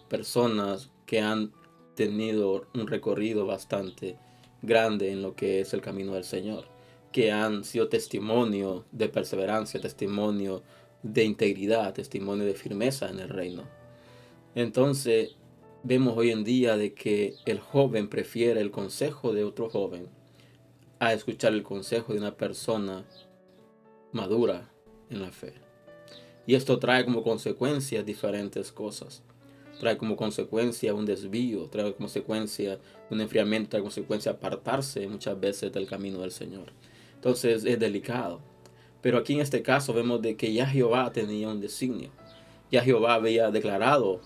Personas 0.07 0.91
que 1.05 1.19
han 1.19 1.51
tenido 1.95 2.67
un 2.73 2.87
recorrido 2.87 3.45
bastante 3.45 4.17
grande 4.61 5.11
en 5.11 5.21
lo 5.21 5.35
que 5.35 5.61
es 5.61 5.73
el 5.73 5.81
camino 5.81 6.13
del 6.13 6.23
Señor. 6.23 6.65
Que 7.11 7.31
han 7.31 7.63
sido 7.63 7.87
testimonio 7.87 8.85
de 8.91 9.07
perseverancia, 9.07 9.79
testimonio 9.79 10.63
de 11.03 11.23
integridad, 11.23 11.93
testimonio 11.93 12.45
de 12.45 12.55
firmeza 12.55 13.09
en 13.09 13.19
el 13.19 13.29
reino. 13.29 13.63
Entonces, 14.55 15.35
vemos 15.83 16.17
hoy 16.17 16.31
en 16.31 16.43
día 16.43 16.77
de 16.77 16.93
que 16.93 17.35
el 17.45 17.59
joven 17.59 18.09
prefiere 18.09 18.59
el 18.59 18.71
consejo 18.71 19.33
de 19.33 19.43
otro 19.43 19.69
joven 19.69 20.09
a 20.99 21.13
escuchar 21.13 21.53
el 21.53 21.63
consejo 21.63 22.13
de 22.13 22.19
una 22.19 22.35
persona 22.35 23.05
madura 24.11 24.71
en 25.09 25.21
la 25.21 25.31
fe. 25.31 25.53
Y 26.47 26.55
esto 26.55 26.79
trae 26.79 27.05
como 27.05 27.23
consecuencia 27.23 28.03
diferentes 28.03 28.71
cosas. 28.71 29.23
Trae 29.79 29.97
como 29.97 30.15
consecuencia 30.15 30.93
un 30.93 31.05
desvío, 31.05 31.67
trae 31.67 31.85
como 31.85 31.97
consecuencia 31.97 32.79
un 33.09 33.21
enfriamiento, 33.21 33.69
trae 33.69 33.81
como 33.81 33.89
consecuencia 33.89 34.33
apartarse 34.33 35.07
muchas 35.07 35.39
veces 35.39 35.71
del 35.71 35.87
camino 35.87 36.19
del 36.19 36.31
Señor. 36.31 36.71
Entonces 37.15 37.65
es 37.65 37.79
delicado. 37.79 38.39
Pero 39.01 39.17
aquí 39.17 39.33
en 39.33 39.41
este 39.41 39.61
caso 39.61 39.93
vemos 39.93 40.21
de 40.21 40.35
que 40.35 40.53
ya 40.53 40.65
Jehová 40.65 41.11
tenía 41.11 41.49
un 41.49 41.61
designio. 41.61 42.09
Ya 42.71 42.81
Jehová 42.81 43.13
había 43.13 43.51
declarado 43.51 44.19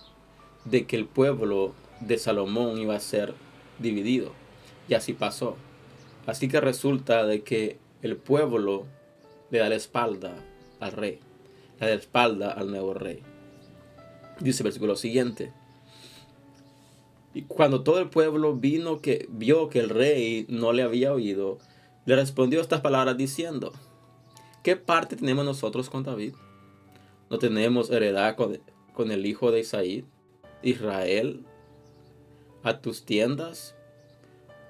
de 0.65 0.85
que 0.85 0.95
el 0.95 1.05
pueblo 1.05 1.73
de 1.99 2.17
Salomón 2.17 2.77
iba 2.77 2.95
a 2.95 2.99
ser 2.99 3.33
dividido. 3.79 4.31
Y 4.87 4.93
así 4.93 5.13
pasó. 5.13 5.57
Así 6.25 6.47
que 6.47 6.61
resulta 6.61 7.25
de 7.25 7.41
que 7.41 7.77
el 8.01 8.15
pueblo 8.15 8.85
le 9.49 9.59
da 9.59 9.69
la 9.69 9.75
espalda 9.75 10.35
al 10.79 10.91
rey. 10.91 11.19
Le 11.79 11.87
da 11.87 11.93
la 11.93 11.99
espalda 11.99 12.51
al 12.51 12.69
nuevo 12.71 12.93
rey. 12.93 13.21
Dice 14.39 14.63
el 14.63 14.65
versículo 14.65 14.95
siguiente. 14.95 15.51
Y 17.33 17.43
cuando 17.43 17.83
todo 17.83 17.99
el 17.99 18.09
pueblo 18.09 18.55
vino 18.55 19.01
que 19.01 19.27
vio 19.29 19.69
que 19.69 19.79
el 19.79 19.89
rey 19.89 20.45
no 20.49 20.73
le 20.73 20.83
había 20.83 21.13
oído, 21.13 21.59
le 22.05 22.15
respondió 22.15 22.61
estas 22.61 22.81
palabras 22.81 23.17
diciendo: 23.17 23.71
¿Qué 24.63 24.75
parte 24.75 25.15
tenemos 25.15 25.45
nosotros 25.45 25.89
con 25.89 26.03
David? 26.03 26.33
¿No 27.29 27.37
tenemos 27.37 27.91
heredad 27.91 28.35
con, 28.35 29.11
el 29.11 29.25
hijo 29.25 29.51
de 29.51 29.59
Isaí, 29.59 30.05
Israel, 30.63 31.45
a 32.63 32.81
tus 32.81 33.05
tiendas? 33.05 33.75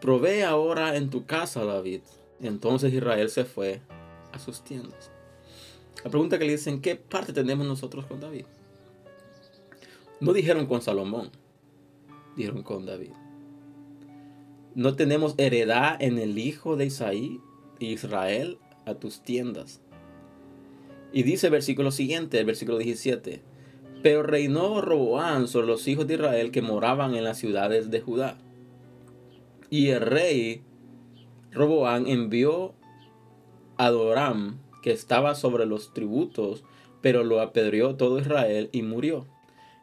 Provee 0.01 0.41
ahora 0.41 0.95
en 0.97 1.09
tu 1.09 1.25
casa, 1.25 1.63
David. 1.63 2.01
Entonces 2.41 2.93
Israel 2.93 3.29
se 3.29 3.45
fue 3.45 3.81
a 4.31 4.39
sus 4.39 4.61
tiendas. 4.63 5.11
La 6.03 6.09
pregunta 6.09 6.37
que 6.37 6.45
le 6.45 6.51
dicen, 6.51 6.81
¿qué 6.81 6.95
parte 6.95 7.33
tenemos 7.33 7.65
nosotros 7.65 8.05
con 8.05 8.19
David? 8.19 8.45
No 10.21 10.33
dijeron 10.33 10.65
con 10.65 10.81
Salomón, 10.81 11.29
dijeron 12.35 12.63
con 12.63 12.85
David. 12.85 13.11
No 14.75 14.95
tenemos 14.95 15.35
heredad 15.37 16.01
en 16.01 16.19
el 16.19 16.37
hijo 16.37 16.75
de 16.75 16.87
Isaí, 16.87 17.39
Israel, 17.79 18.57
a 18.85 18.95
tus 18.95 19.21
tiendas. 19.21 19.81
Y 21.11 21.23
dice 21.23 21.47
el 21.47 21.51
versículo 21.51 21.91
siguiente, 21.91 22.39
el 22.39 22.45
versículo 22.45 22.77
17. 22.77 23.41
Pero 24.03 24.23
reinó 24.23 24.81
Roboán 24.81 25.47
sobre 25.47 25.67
los 25.67 25.87
hijos 25.87 26.05
de 26.07 26.15
Israel 26.15 26.51
que 26.51 26.61
moraban 26.61 27.15
en 27.15 27.23
las 27.23 27.37
ciudades 27.37 27.89
de 27.89 28.01
Judá. 28.01 28.37
Y 29.69 29.89
el 29.89 30.01
rey 30.01 30.63
Roboán 31.51 32.07
envió 32.07 32.73
a 33.77 33.89
Doram, 33.89 34.59
que 34.81 34.91
estaba 34.91 35.35
sobre 35.35 35.65
los 35.65 35.93
tributos, 35.93 36.63
pero 37.01 37.23
lo 37.23 37.41
apedreó 37.41 37.95
todo 37.95 38.19
Israel 38.19 38.69
y 38.71 38.83
murió. 38.83 39.25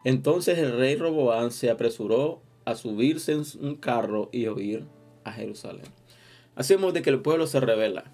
Entonces 0.06 0.56
el 0.58 0.78
rey 0.78 0.94
Roboán 0.94 1.50
se 1.50 1.68
apresuró 1.68 2.40
a 2.64 2.76
subirse 2.76 3.32
en 3.32 3.42
un 3.60 3.74
carro 3.74 4.28
y 4.30 4.46
huir 4.46 4.86
a 5.24 5.32
Jerusalén. 5.32 5.86
Hacemos 6.54 6.94
de 6.94 7.02
que 7.02 7.10
el 7.10 7.22
pueblo 7.22 7.48
se 7.48 7.58
revela. 7.58 8.04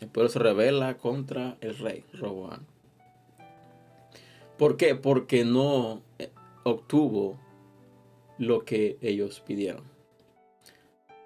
El 0.00 0.06
pueblo 0.06 0.30
se 0.30 0.38
revela 0.38 0.96
contra 0.96 1.58
el 1.60 1.76
rey 1.76 2.04
Roboán. 2.12 2.68
¿Por 4.58 4.76
qué? 4.76 4.94
Porque 4.94 5.44
no 5.44 6.02
eh, 6.20 6.30
obtuvo 6.62 7.36
lo 8.38 8.64
que 8.64 8.96
ellos 9.00 9.40
pidieron. 9.40 9.82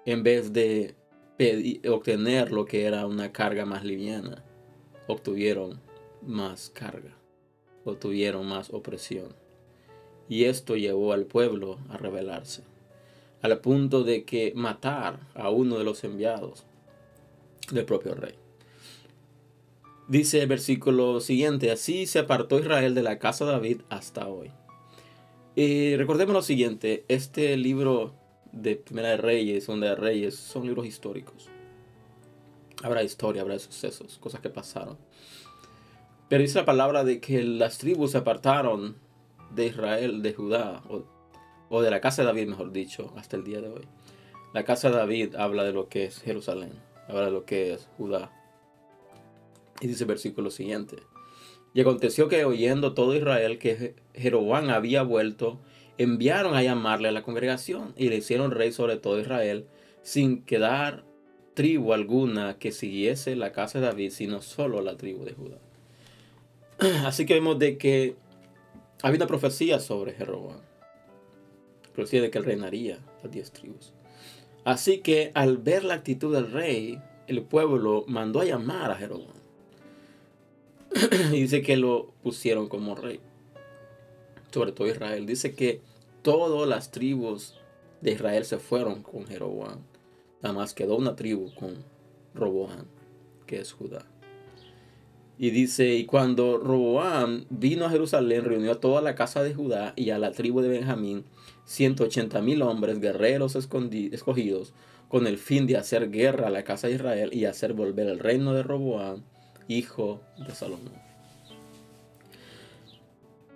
En 0.07 0.23
vez 0.23 0.53
de 0.53 0.95
obtener 1.87 2.51
lo 2.51 2.65
que 2.65 2.85
era 2.85 3.05
una 3.05 3.31
carga 3.31 3.67
más 3.67 3.83
liviana, 3.83 4.43
obtuvieron 5.05 5.79
más 6.23 6.71
carga 6.71 7.15
o 7.83 7.93
tuvieron 7.93 8.47
más 8.47 8.73
opresión. 8.73 9.44
Y 10.27 10.45
esto 10.45 10.75
llevó 10.75 11.13
al 11.13 11.25
pueblo 11.25 11.77
a 11.89 11.97
rebelarse, 11.97 12.63
al 13.41 13.59
punto 13.59 14.03
de 14.03 14.23
que 14.23 14.53
matar 14.55 15.19
a 15.35 15.49
uno 15.49 15.77
de 15.77 15.83
los 15.83 16.03
enviados 16.03 16.65
del 17.71 17.85
propio 17.85 18.15
rey. 18.15 18.35
Dice 20.07 20.41
el 20.41 20.47
versículo 20.47 21.19
siguiente, 21.19 21.71
así 21.71 22.05
se 22.05 22.19
apartó 22.19 22.59
Israel 22.59 22.93
de 22.93 23.03
la 23.03 23.17
casa 23.17 23.45
de 23.45 23.51
David 23.51 23.81
hasta 23.89 24.27
hoy. 24.27 24.51
Y 25.55 25.95
recordemos 25.95 26.33
lo 26.33 26.41
siguiente, 26.41 27.05
este 27.07 27.55
libro 27.57 28.13
de 28.51 28.75
Primera 28.75 29.09
de 29.09 29.17
Reyes, 29.17 29.65
Segunda 29.65 29.89
de 29.89 29.95
Reyes, 29.95 30.35
son 30.35 30.65
libros 30.65 30.85
históricos. 30.85 31.49
Habrá 32.83 33.03
historia, 33.03 33.41
habrá 33.41 33.57
sucesos, 33.57 34.17
cosas 34.19 34.41
que 34.41 34.49
pasaron. 34.49 34.97
Pero 36.29 36.41
dice 36.41 36.59
la 36.59 36.65
palabra 36.65 37.03
de 37.03 37.19
que 37.19 37.43
las 37.43 37.77
tribus 37.77 38.11
se 38.11 38.17
apartaron 38.17 38.95
de 39.55 39.67
Israel, 39.67 40.21
de 40.21 40.33
Judá, 40.33 40.83
o, 40.89 41.03
o, 41.69 41.81
de 41.81 41.89
la 41.89 42.01
casa 42.01 42.21
de 42.21 42.27
David, 42.27 42.47
mejor 42.47 42.71
dicho, 42.71 43.13
hasta 43.17 43.37
el 43.37 43.43
día 43.43 43.61
de 43.61 43.69
hoy. 43.69 43.87
La 44.53 44.63
casa 44.63 44.89
de 44.89 44.97
David 44.97 45.35
habla 45.35 45.63
de 45.63 45.73
lo 45.73 45.89
que 45.89 46.05
es 46.05 46.21
Jerusalén, 46.21 46.71
habla 47.07 47.25
de 47.25 47.31
lo 47.31 47.45
que 47.45 47.73
es 47.73 47.87
Judá. 47.97 48.31
Y 49.81 49.87
dice 49.87 50.03
el 50.03 50.07
versículo 50.07 50.49
siguiente. 50.49 50.97
Y 51.73 51.81
aconteció 51.81 52.29
que 52.29 52.45
oyendo 52.45 52.93
todo 52.93 53.15
Israel 53.15 53.59
que 53.59 53.95
Jeroboam 54.13 54.69
había 54.69 55.03
vuelto, 55.03 55.59
enviaron 55.97 56.55
a 56.55 56.63
llamarle 56.63 57.09
a 57.09 57.11
la 57.11 57.23
congregación 57.23 57.93
y 57.97 58.09
le 58.09 58.17
hicieron 58.17 58.51
rey 58.51 58.71
sobre 58.71 58.97
todo 58.97 59.19
Israel, 59.19 59.65
sin 60.01 60.43
quedar 60.43 61.03
tribu 61.53 61.93
alguna 61.93 62.57
que 62.59 62.71
siguiese 62.71 63.35
la 63.35 63.51
casa 63.51 63.79
de 63.79 63.87
David, 63.87 64.11
sino 64.11 64.41
solo 64.41 64.81
la 64.81 64.97
tribu 64.97 65.25
de 65.25 65.33
Judá. 65.33 65.57
Así 67.05 67.25
que 67.25 67.33
vemos 67.33 67.57
de 67.59 67.77
que 67.77 68.15
había 69.05 69.19
una 69.19 69.27
profecía 69.27 69.79
sobre 69.79 70.13
Jeroboam. 70.13 70.61
Profecía 71.93 72.23
de 72.23 72.31
que 72.31 72.39
reinaría 72.39 72.97
las 73.21 73.31
diez 73.31 73.51
tribus. 73.51 73.93
Así 74.63 75.01
que 75.01 75.31
al 75.35 75.57
ver 75.59 75.83
la 75.83 75.93
actitud 75.93 76.33
del 76.33 76.51
rey, 76.51 76.99
el 77.27 77.43
pueblo 77.43 78.03
mandó 78.07 78.41
a 78.41 78.45
llamar 78.45 78.89
a 78.89 78.95
Jeroboam. 78.95 79.37
dice 81.31 81.61
que 81.61 81.77
lo 81.77 82.13
pusieron 82.23 82.67
como 82.67 82.95
rey. 82.95 83.19
Sobre 84.49 84.71
todo 84.71 84.87
Israel. 84.87 85.27
Dice 85.27 85.53
que 85.53 85.81
todas 86.23 86.67
las 86.67 86.89
tribus 86.89 87.59
de 88.01 88.13
Israel 88.13 88.43
se 88.43 88.57
fueron 88.57 89.03
con 89.03 89.27
Jeroboam. 89.27 89.81
Nada 90.41 90.55
más 90.55 90.73
quedó 90.73 90.95
una 90.95 91.15
tribu 91.15 91.53
con 91.53 91.75
Roboam, 92.33 92.87
que 93.45 93.59
es 93.59 93.71
Judá. 93.71 94.03
Y 95.37 95.49
dice, 95.49 95.95
y 95.95 96.05
cuando 96.05 96.57
Roboam 96.57 97.45
vino 97.49 97.85
a 97.85 97.89
Jerusalén, 97.89 98.45
reunió 98.45 98.71
a 98.71 98.79
toda 98.79 99.01
la 99.01 99.15
casa 99.15 99.43
de 99.43 99.53
Judá 99.53 99.93
y 99.97 100.11
a 100.11 100.17
la 100.17 100.31
tribu 100.31 100.61
de 100.61 100.69
Benjamín, 100.69 101.25
180 101.65 102.41
mil 102.41 102.61
hombres, 102.61 103.01
guerreros 103.01 103.55
escogidos, 103.55 104.73
con 105.09 105.27
el 105.27 105.37
fin 105.37 105.67
de 105.67 105.77
hacer 105.77 106.09
guerra 106.09 106.47
a 106.47 106.51
la 106.51 106.63
casa 106.63 106.87
de 106.87 106.93
Israel 106.93 107.29
y 107.33 107.45
hacer 107.45 107.73
volver 107.73 108.07
el 108.07 108.19
reino 108.19 108.53
de 108.53 108.63
Roboam, 108.63 109.23
hijo 109.67 110.21
de 110.37 110.55
Salomón. 110.55 110.93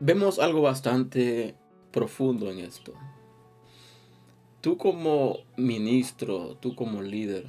Vemos 0.02 0.40
algo 0.40 0.62
bastante 0.62 1.56
profundo 1.92 2.52
en 2.52 2.60
esto. 2.60 2.94
Tú 4.60 4.78
como 4.78 5.40
ministro, 5.56 6.58
tú 6.60 6.76
como 6.76 7.02
líder, 7.02 7.46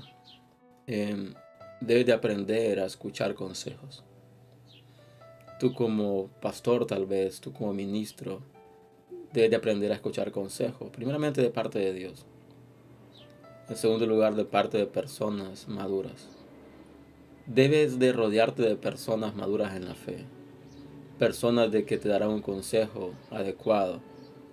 em, 0.87 1.35
debes 1.81 2.07
de 2.07 2.13
aprender 2.13 2.79
a 2.79 2.87
escuchar 2.87 3.35
consejos 3.35 4.05
tú 5.61 5.75
como 5.75 6.29
pastor 6.41 6.87
tal 6.87 7.05
vez, 7.05 7.41
tú 7.43 7.53
como 7.53 7.75
ministro, 7.75 8.41
debes 9.35 9.51
de 9.51 9.57
aprender 9.57 9.93
a 9.93 9.97
escuchar 9.97 10.33
consejos, 10.33 10.89
primeramente 10.91 11.43
de 11.43 11.51
parte 11.51 11.79
de 11.79 11.93
Dios. 11.93 12.25
En 13.69 13.77
segundo 13.77 14.07
lugar, 14.07 14.35
de 14.35 14.47
parte 14.47 14.79
de 14.79 14.87
personas 14.87 15.69
maduras. 15.69 16.29
Debes 17.47 17.99
de 17.99 18.13
rodearte 18.13 18.63
de 18.63 18.75
personas 18.75 19.37
maduras 19.37 19.77
en 19.77 19.85
la 19.85 19.95
fe. 19.95 20.25
Personas 21.19 21.71
de 21.71 21.85
que 21.85 21.99
te 21.99 22.09
darán 22.09 22.31
un 22.31 22.41
consejo 22.41 23.13
adecuado 23.31 24.01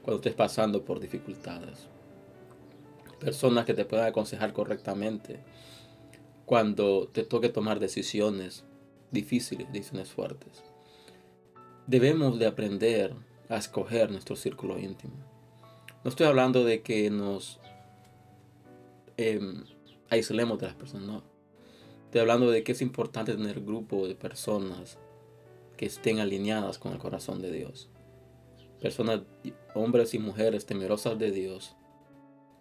cuando 0.01 0.17
estés 0.17 0.33
pasando 0.33 0.83
por 0.83 0.99
dificultades. 0.99 1.87
Personas 3.17 3.65
que 3.65 3.73
te 3.73 3.85
puedan 3.85 4.07
aconsejar 4.07 4.51
correctamente 4.51 5.39
cuando 6.45 7.07
te 7.07 7.23
toque 7.23 7.47
tomar 7.47 7.79
decisiones 7.79 8.65
difíciles, 9.09 9.71
decisiones 9.71 10.09
fuertes 10.09 10.66
debemos 11.87 12.37
de 12.37 12.45
aprender 12.45 13.15
a 13.49 13.57
escoger 13.57 14.11
nuestro 14.11 14.35
círculo 14.35 14.77
íntimo. 14.77 15.15
No 16.03 16.09
estoy 16.09 16.27
hablando 16.27 16.63
de 16.63 16.81
que 16.81 17.09
nos 17.09 17.59
em, 19.15 19.63
aislemos 20.09 20.59
de 20.59 20.67
las 20.67 20.75
personas, 20.75 21.07
no. 21.07 21.23
Estoy 22.05 22.21
hablando 22.21 22.51
de 22.51 22.63
que 22.63 22.73
es 22.73 22.81
importante 22.81 23.33
tener 23.33 23.61
grupo 23.61 24.07
de 24.07 24.15
personas 24.15 24.97
que 25.75 25.85
estén 25.85 26.19
alineadas 26.19 26.77
con 26.77 26.91
el 26.91 26.99
corazón 26.99 27.41
de 27.41 27.51
Dios. 27.51 27.89
Personas, 28.81 29.21
hombres 29.73 30.13
y 30.13 30.19
mujeres 30.19 30.65
temerosas 30.65 31.17
de 31.17 31.31
Dios, 31.31 31.75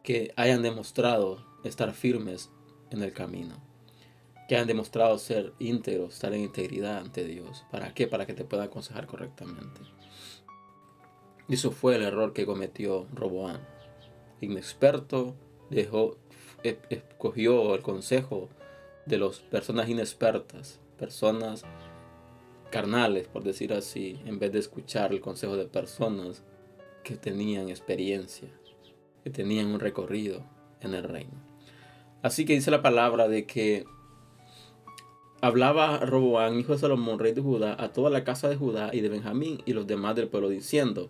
que 0.02 0.32
hayan 0.36 0.62
demostrado 0.62 1.44
estar 1.64 1.92
firmes 1.92 2.50
en 2.90 3.02
el 3.02 3.12
camino 3.12 3.65
que 4.48 4.56
han 4.56 4.66
demostrado 4.66 5.18
ser 5.18 5.52
íntegros, 5.59 6.14
estar 6.14 6.32
en 6.32 6.42
integridad 6.42 6.98
ante 6.98 7.24
Dios. 7.24 7.64
¿Para 7.70 7.92
qué? 7.94 8.06
Para 8.06 8.26
que 8.26 8.35
te 8.35 8.44
pueda 8.44 8.64
aconsejar 8.64 9.06
correctamente. 9.06 9.80
Y 11.48 11.54
eso 11.54 11.70
fue 11.70 11.96
el 11.96 12.02
error 12.02 12.32
que 12.32 12.46
cometió 12.46 13.06
Roboán. 13.12 13.61
Inexperto, 14.40 15.35
dejó, 15.70 16.16
e, 16.62 16.78
escogió 16.90 17.74
el 17.74 17.82
consejo 17.82 18.48
de 19.06 19.18
las 19.18 19.38
personas 19.38 19.88
inexpertas, 19.88 20.80
personas 20.98 21.64
carnales, 22.70 23.28
por 23.28 23.44
decir 23.44 23.72
así, 23.72 24.20
en 24.26 24.38
vez 24.38 24.52
de 24.52 24.59
escuchar 24.59 25.12
el 25.12 25.20
consejo 25.20 25.56
de 25.56 25.66
personas 25.66 26.42
que 27.04 27.16
tenían 27.16 27.68
experiencia, 27.68 28.48
que 29.22 29.30
tenían 29.30 29.68
un 29.68 29.80
recorrido 29.80 30.44
en 30.80 30.94
el 30.94 31.04
reino. 31.04 31.40
Así 32.22 32.44
que 32.44 32.54
dice 32.54 32.72
la 32.72 32.82
palabra 32.82 33.28
de 33.28 33.46
que 33.46 33.85
Hablaba 35.46 35.98
Roboán, 35.98 36.59
hijo 36.59 36.72
de 36.72 36.78
Salomón, 36.80 37.20
rey 37.20 37.32
de 37.32 37.40
Judá, 37.40 37.76
a 37.78 37.92
toda 37.92 38.11
la 38.11 38.24
casa 38.24 38.48
de 38.48 38.56
Judá 38.56 38.90
y 38.92 39.00
de 39.00 39.09
Benjamín 39.09 39.62
y 39.64 39.74
los 39.74 39.87
demás 39.87 40.16
del 40.16 40.26
pueblo, 40.26 40.48
diciendo, 40.48 41.09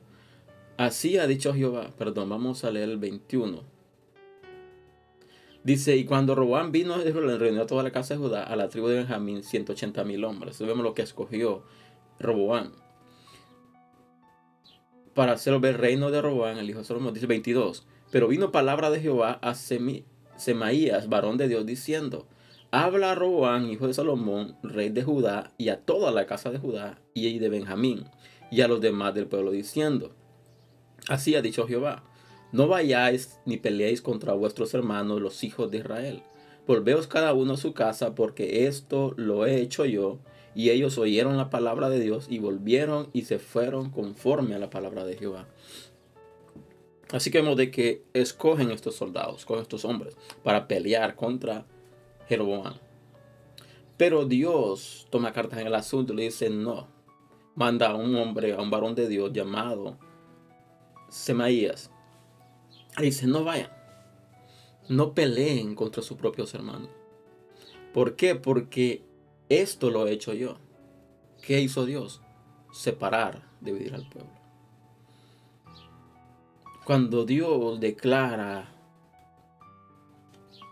Así 0.77 1.16
ha 1.16 1.27
dicho 1.27 1.55
Jehová, 1.55 1.92
perdón, 1.96 2.29
vamos 2.29 2.62
a 2.62 2.70
leer 2.70 2.90
el 2.90 2.99
21. 2.99 3.62
Dice, 5.64 5.96
y 5.96 6.05
cuando 6.05 6.35
Roboán 6.35 6.70
vino, 6.70 6.99
reunió 6.99 7.62
a 7.62 7.66
toda 7.66 7.83
la 7.83 7.92
casa 7.92 8.12
de 8.12 8.20
Judá, 8.20 8.42
a 8.42 8.57
la 8.57 8.68
tribu 8.68 8.88
de 8.88 8.96
Benjamín, 8.96 9.42
180 9.42 10.05
mil 10.05 10.22
hombres. 10.22 10.59
vemos 10.61 10.85
lo 10.85 10.92
que 10.92 11.01
escogió 11.01 11.62
Roboán. 12.20 12.72
Para 15.14 15.33
hacer 15.33 15.55
el 15.55 15.75
reino 15.79 16.11
de 16.11 16.20
Roboán, 16.20 16.59
el 16.59 16.68
hijo 16.68 16.81
de 16.81 16.85
Salomón. 16.85 17.14
Dice 17.14 17.27
22. 17.27 17.87
Pero 18.11 18.29
vino 18.29 18.53
palabra 18.53 18.90
de 18.90 19.01
Jehová 19.01 19.38
a 19.40 19.55
Semaías, 19.55 21.09
varón 21.09 21.38
de 21.38 21.49
Dios, 21.49 21.64
diciendo, 21.64 22.27
habla 22.70 23.12
a 23.12 23.14
Roboán, 23.14 23.68
hijo 23.68 23.87
de 23.87 23.94
Salomón, 23.94 24.57
rey 24.62 24.88
de 24.88 25.02
Judá, 25.02 25.52
y 25.59 25.68
a 25.68 25.81
toda 25.81 26.11
la 26.12 26.26
casa 26.26 26.50
de 26.50 26.59
Judá 26.59 26.98
y 27.14 27.38
de 27.38 27.48
Benjamín, 27.48 28.05
y 28.50 28.61
a 28.61 28.68
los 28.68 28.81
demás 28.81 29.14
del 29.14 29.26
pueblo, 29.26 29.50
diciendo, 29.50 30.14
Así 31.09 31.35
ha 31.35 31.42
dicho 31.42 31.66
Jehová, 31.66 32.05
no 32.52 32.68
vayáis 32.68 33.38
ni 33.44 33.57
peleéis 33.57 34.02
contra 34.02 34.33
vuestros 34.33 34.72
hermanos, 34.74 35.20
los 35.20 35.44
hijos 35.44 35.70
de 35.70 35.79
Israel. 35.79 36.22
Volveos 36.66 37.07
cada 37.07 37.33
uno 37.33 37.55
a 37.55 37.57
su 37.57 37.74
casa, 37.74 38.14
porque 38.14 38.66
esto 38.66 39.12
lo 39.16 39.46
he 39.46 39.61
hecho 39.61 39.85
yo. 39.85 40.18
Y 40.55 40.70
ellos 40.70 40.96
oyeron 40.96 41.37
la 41.37 41.50
palabra 41.50 41.90
de 41.90 42.00
Dios 42.00 42.26
y 42.31 42.38
volvieron 42.38 43.09
y 43.12 43.22
se 43.22 43.38
fueron 43.38 43.90
conforme 43.90 44.55
a 44.55 44.59
la 44.59 44.70
palabra 44.70 45.05
de 45.05 45.16
Jehová. 45.16 45.46
Así 47.12 47.31
que 47.31 47.40
vemos 47.40 47.57
de 47.57 47.70
que 47.70 48.02
escogen 48.14 48.70
estos 48.70 48.96
soldados, 48.96 49.44
con 49.44 49.61
estos 49.61 49.85
hombres, 49.85 50.16
para 50.42 50.66
pelear 50.66 51.14
contra 51.14 51.66
Jeroboam. 52.29 52.75
Pero 53.97 54.27
Dios 54.27 55.07
toma 55.11 55.33
cartas 55.33 55.61
en 55.61 55.69
el 55.69 55.75
asunto 55.75 56.12
y 56.12 56.17
le 56.17 56.23
dice 56.25 56.51
no. 56.51 56.89
Manda 57.55 57.91
a 57.91 57.95
un 57.95 58.15
hombre, 58.17 58.53
a 58.53 58.61
un 58.61 58.71
varón 58.71 58.95
de 58.95 59.09
Dios 59.09 59.33
llamado 59.33 59.97
Semaías. 61.09 61.91
Y 62.99 63.03
dice, 63.03 63.27
no 63.27 63.45
vayan. 63.45 63.71
No 64.89 65.15
peleen 65.15 65.75
contra 65.75 66.03
sus 66.03 66.17
propios 66.19 66.55
hermanos. 66.55 66.91
¿Por 67.95 68.15
qué? 68.17 68.35
Porque 68.35 69.03
esto 69.49 69.91
lo 69.91 70.07
he 70.07 70.12
hecho 70.12 70.35
yo. 70.35 70.59
¿Qué 71.43 71.61
hizo 71.61 71.87
Dios? 71.87 72.21
Separar, 72.73 73.43
dividir 73.61 73.95
al 73.95 74.09
pueblo. 74.09 74.31
Cuando 76.85 77.25
Dios 77.25 77.81
declara 77.81 78.69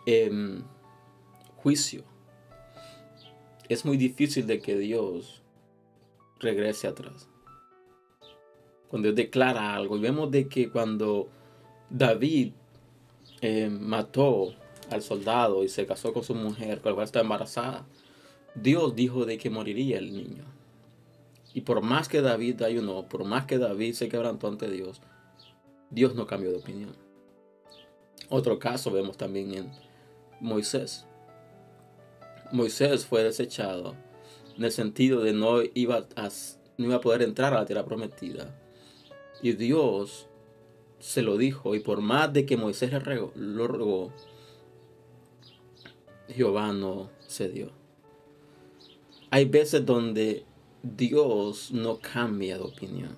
eh, 0.06 0.62
juicio. 1.64 2.04
Es 3.70 3.86
muy 3.86 3.96
difícil 3.96 4.46
de 4.46 4.60
que 4.60 4.76
Dios 4.76 5.42
regrese 6.38 6.86
atrás. 6.86 7.26
Cuando 8.88 9.08
Dios 9.08 9.16
declara 9.16 9.74
algo, 9.74 9.96
y 9.96 10.00
vemos 10.00 10.30
de 10.30 10.46
que 10.46 10.68
cuando 10.68 11.30
David 11.88 12.52
eh, 13.40 13.70
mató 13.70 14.54
al 14.90 15.00
soldado 15.00 15.64
y 15.64 15.70
se 15.70 15.86
casó 15.86 16.12
con 16.12 16.22
su 16.22 16.34
mujer, 16.34 16.82
con 16.82 16.90
la 16.90 16.96
cual 16.96 17.06
estaba 17.06 17.22
embarazada, 17.22 17.86
Dios 18.54 18.94
dijo 18.94 19.24
de 19.24 19.38
que 19.38 19.48
moriría 19.48 19.96
el 19.96 20.14
niño. 20.14 20.44
Y 21.54 21.62
por 21.62 21.80
más 21.80 22.10
que 22.10 22.20
David 22.20 22.60
ayunó, 22.60 23.08
por 23.08 23.24
más 23.24 23.46
que 23.46 23.56
David 23.56 23.94
se 23.94 24.10
quebrantó 24.10 24.48
ante 24.48 24.70
Dios, 24.70 25.00
Dios 25.88 26.14
no 26.14 26.26
cambió 26.26 26.50
de 26.50 26.58
opinión. 26.58 26.94
Otro 28.28 28.58
caso 28.58 28.90
vemos 28.90 29.16
también 29.16 29.54
en 29.54 29.70
Moisés. 30.40 31.06
Moisés 32.52 33.06
fue 33.06 33.24
desechado 33.24 33.94
en 34.56 34.64
el 34.64 34.72
sentido 34.72 35.20
de 35.20 35.32
no 35.32 35.62
iba 35.74 36.06
a, 36.16 36.28
no 36.78 36.86
iba 36.86 36.96
a 36.96 37.00
poder 37.00 37.22
entrar 37.22 37.52
a 37.54 37.60
la 37.60 37.66
tierra 37.66 37.84
prometida. 37.84 38.58
Y 39.42 39.52
Dios 39.52 40.28
se 40.98 41.22
lo 41.22 41.36
dijo, 41.36 41.74
y 41.74 41.80
por 41.80 42.00
más 42.00 42.32
de 42.32 42.46
que 42.46 42.56
Moisés 42.56 42.92
lo 43.34 43.66
rogó, 43.66 44.12
Jehová 46.28 46.72
no 46.72 47.10
cedió. 47.28 47.70
Hay 49.30 49.46
veces 49.46 49.84
donde 49.84 50.44
Dios 50.82 51.72
no 51.72 51.98
cambia 51.98 52.56
de 52.56 52.64
opinión. 52.64 53.16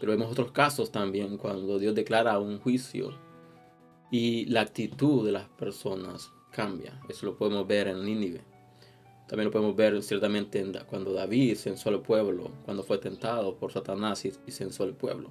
Pero 0.00 0.12
vemos 0.12 0.30
otros 0.30 0.52
casos 0.52 0.92
también 0.92 1.38
cuando 1.38 1.78
Dios 1.78 1.94
declara 1.94 2.38
un 2.38 2.58
juicio 2.58 3.12
y 4.10 4.46
la 4.46 4.62
actitud 4.62 5.24
de 5.24 5.32
las 5.32 5.48
personas 5.48 6.32
Eso 7.08 7.26
lo 7.26 7.36
podemos 7.36 7.66
ver 7.66 7.86
en 7.86 8.04
Nínive. 8.04 8.40
También 9.28 9.46
lo 9.46 9.52
podemos 9.52 9.76
ver 9.76 10.02
ciertamente 10.02 10.64
cuando 10.88 11.12
David 11.12 11.56
censó 11.56 11.90
al 11.90 12.00
pueblo, 12.00 12.50
cuando 12.64 12.82
fue 12.82 12.98
tentado 12.98 13.56
por 13.56 13.70
Satanás 13.70 14.24
y, 14.24 14.32
y 14.46 14.50
censó 14.50 14.82
al 14.82 14.94
pueblo. 14.94 15.30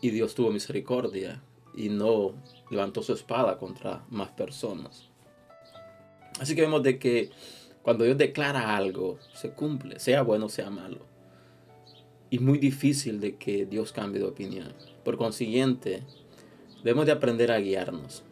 Y 0.00 0.10
Dios 0.10 0.34
tuvo 0.34 0.50
misericordia 0.50 1.42
y 1.76 1.90
no 1.90 2.32
levantó 2.70 3.02
su 3.02 3.12
espada 3.12 3.58
contra 3.58 4.06
más 4.08 4.30
personas. 4.30 5.08
Así 6.40 6.54
que 6.54 6.62
vemos 6.62 6.82
de 6.82 6.98
que 6.98 7.30
cuando 7.82 8.04
Dios 8.04 8.16
declara 8.16 8.74
algo, 8.74 9.18
se 9.34 9.50
cumple, 9.50 9.98
sea 9.98 10.22
bueno 10.22 10.46
o 10.46 10.50
sea 10.50 10.70
malo. 10.70 11.00
Y 12.30 12.38
muy 12.38 12.58
difícil 12.58 13.20
de 13.20 13.36
que 13.36 13.66
Dios 13.66 13.92
cambie 13.92 14.20
de 14.20 14.28
opinión. 14.28 14.72
Por 15.04 15.18
consiguiente, 15.18 16.02
debemos 16.84 17.06
de 17.06 17.12
aprender 17.12 17.50
a 17.50 17.58
guiarnos. 17.58 18.22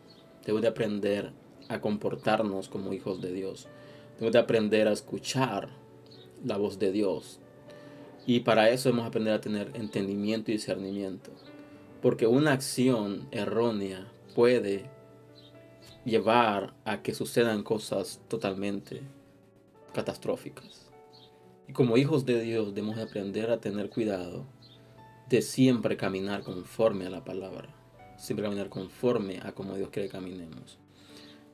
Debemos 0.47 0.63
de 0.63 0.69
aprender 0.69 1.33
a 1.69 1.81
comportarnos 1.81 2.69
como 2.69 2.93
hijos 2.93 3.21
de 3.21 3.33
Dios. 3.33 3.67
Debemos 4.15 4.33
de 4.33 4.39
aprender 4.39 4.87
a 4.87 4.93
escuchar 4.93 5.71
la 6.45 6.57
voz 6.57 6.79
de 6.79 6.93
Dios. 6.93 7.41
Y 8.27 8.41
para 8.41 8.71
eso 8.71 8.89
debemos 8.89 9.09
aprender 9.09 9.35
a 9.35 9.41
tener 9.41 9.73
entendimiento 9.75 10.53
y 10.53 10.55
discernimiento. 10.55 11.33
Porque 12.01 12.29
una 12.29 12.53
acción 12.53 13.27
errónea 13.33 14.07
puede 14.37 14.89
llevar 16.05 16.75
a 16.85 17.03
que 17.03 17.13
sucedan 17.13 17.65
cosas 17.65 18.21
totalmente 18.29 19.03
catastróficas. 19.93 20.87
Y 21.67 21.73
como 21.73 21.97
hijos 21.97 22.25
de 22.25 22.41
Dios 22.41 22.73
debemos 22.73 22.99
aprender 22.99 23.51
a 23.51 23.59
tener 23.59 23.91
cuidado 23.91 24.47
de 25.29 25.43
siempre 25.43 25.97
caminar 25.97 26.45
conforme 26.45 27.07
a 27.07 27.11
la 27.11 27.25
palabra, 27.25 27.75
siempre 28.17 28.45
caminar 28.45 28.69
conforme 28.69 29.41
a 29.43 29.53
como 29.53 29.75
Dios 29.75 29.91
quiere 29.91 30.09
que 30.09 30.13
caminemos. 30.13 30.79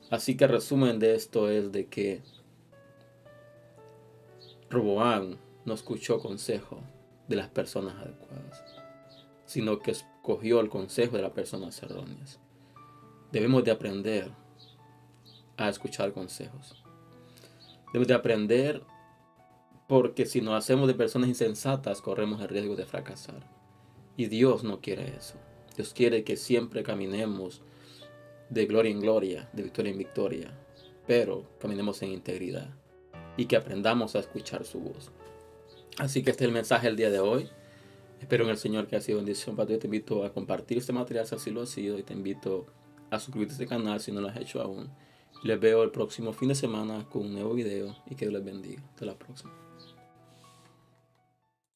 Así 0.09 0.37
que 0.37 0.45
el 0.45 0.51
resumen 0.51 0.99
de 0.99 1.15
esto 1.15 1.49
es 1.49 1.71
de 1.71 1.87
que 1.87 2.21
Roboán 4.69 5.37
no 5.65 5.73
escuchó 5.73 6.19
consejo 6.19 6.81
de 7.27 7.35
las 7.35 7.47
personas 7.49 7.95
adecuadas, 7.95 8.63
sino 9.45 9.79
que 9.79 9.91
escogió 9.91 10.59
el 10.59 10.69
consejo 10.69 11.15
de 11.15 11.23
las 11.23 11.31
personas 11.31 11.81
erróneas. 11.81 12.39
Debemos 13.31 13.63
de 13.63 13.71
aprender 13.71 14.31
a 15.57 15.69
escuchar 15.69 16.13
consejos. 16.13 16.83
Debemos 17.87 18.07
de 18.07 18.13
aprender 18.13 18.83
porque 19.87 20.25
si 20.25 20.41
nos 20.41 20.55
hacemos 20.55 20.87
de 20.87 20.93
personas 20.93 21.29
insensatas 21.29 22.01
corremos 22.01 22.41
el 22.41 22.49
riesgo 22.49 22.75
de 22.75 22.85
fracasar. 22.85 23.47
Y 24.15 24.27
Dios 24.27 24.63
no 24.63 24.79
quiere 24.79 25.15
eso. 25.15 25.35
Dios 25.75 25.93
quiere 25.93 26.23
que 26.23 26.37
siempre 26.37 26.83
caminemos 26.83 27.61
de 28.49 28.65
gloria 28.65 28.91
en 28.91 28.99
gloria, 28.99 29.49
de 29.53 29.63
victoria 29.63 29.91
en 29.91 29.97
victoria, 29.97 30.59
pero 31.07 31.45
caminemos 31.59 32.01
en 32.01 32.11
integridad 32.11 32.69
y 33.37 33.45
que 33.45 33.55
aprendamos 33.55 34.15
a 34.15 34.19
escuchar 34.19 34.65
su 34.65 34.79
voz. 34.79 35.11
Así 35.97 36.23
que 36.23 36.31
este 36.31 36.43
es 36.43 36.47
el 36.47 36.53
mensaje 36.53 36.87
del 36.87 36.95
día 36.95 37.09
de 37.09 37.19
hoy. 37.19 37.49
Espero 38.19 38.45
en 38.45 38.51
el 38.51 38.57
Señor 38.57 38.87
que 38.87 38.95
ha 38.95 39.01
sido 39.01 39.17
bendición 39.17 39.55
para 39.55 39.67
ti. 39.67 39.77
Te 39.77 39.87
invito 39.87 40.23
a 40.23 40.33
compartir 40.33 40.77
este 40.77 40.93
material 40.93 41.27
si 41.27 41.35
así 41.35 41.51
lo 41.51 41.61
ha 41.61 41.65
sido 41.65 41.99
y 41.99 42.03
te 42.03 42.13
invito 42.13 42.67
a 43.09 43.19
suscribirte 43.19 43.53
a 43.53 43.55
este 43.55 43.67
canal 43.67 43.99
si 43.99 44.11
no 44.11 44.21
lo 44.21 44.29
has 44.29 44.37
hecho 44.37 44.61
aún. 44.61 44.89
Les 45.43 45.59
veo 45.59 45.83
el 45.83 45.91
próximo 45.91 46.31
fin 46.31 46.49
de 46.49 46.55
semana 46.55 47.07
con 47.09 47.23
un 47.23 47.33
nuevo 47.33 47.53
video 47.53 47.95
y 48.09 48.15
que 48.15 48.25
Dios 48.25 48.33
les 48.33 48.45
bendiga. 48.45 48.81
Hasta 48.89 49.05
la 49.05 49.17
próxima. 49.17 49.72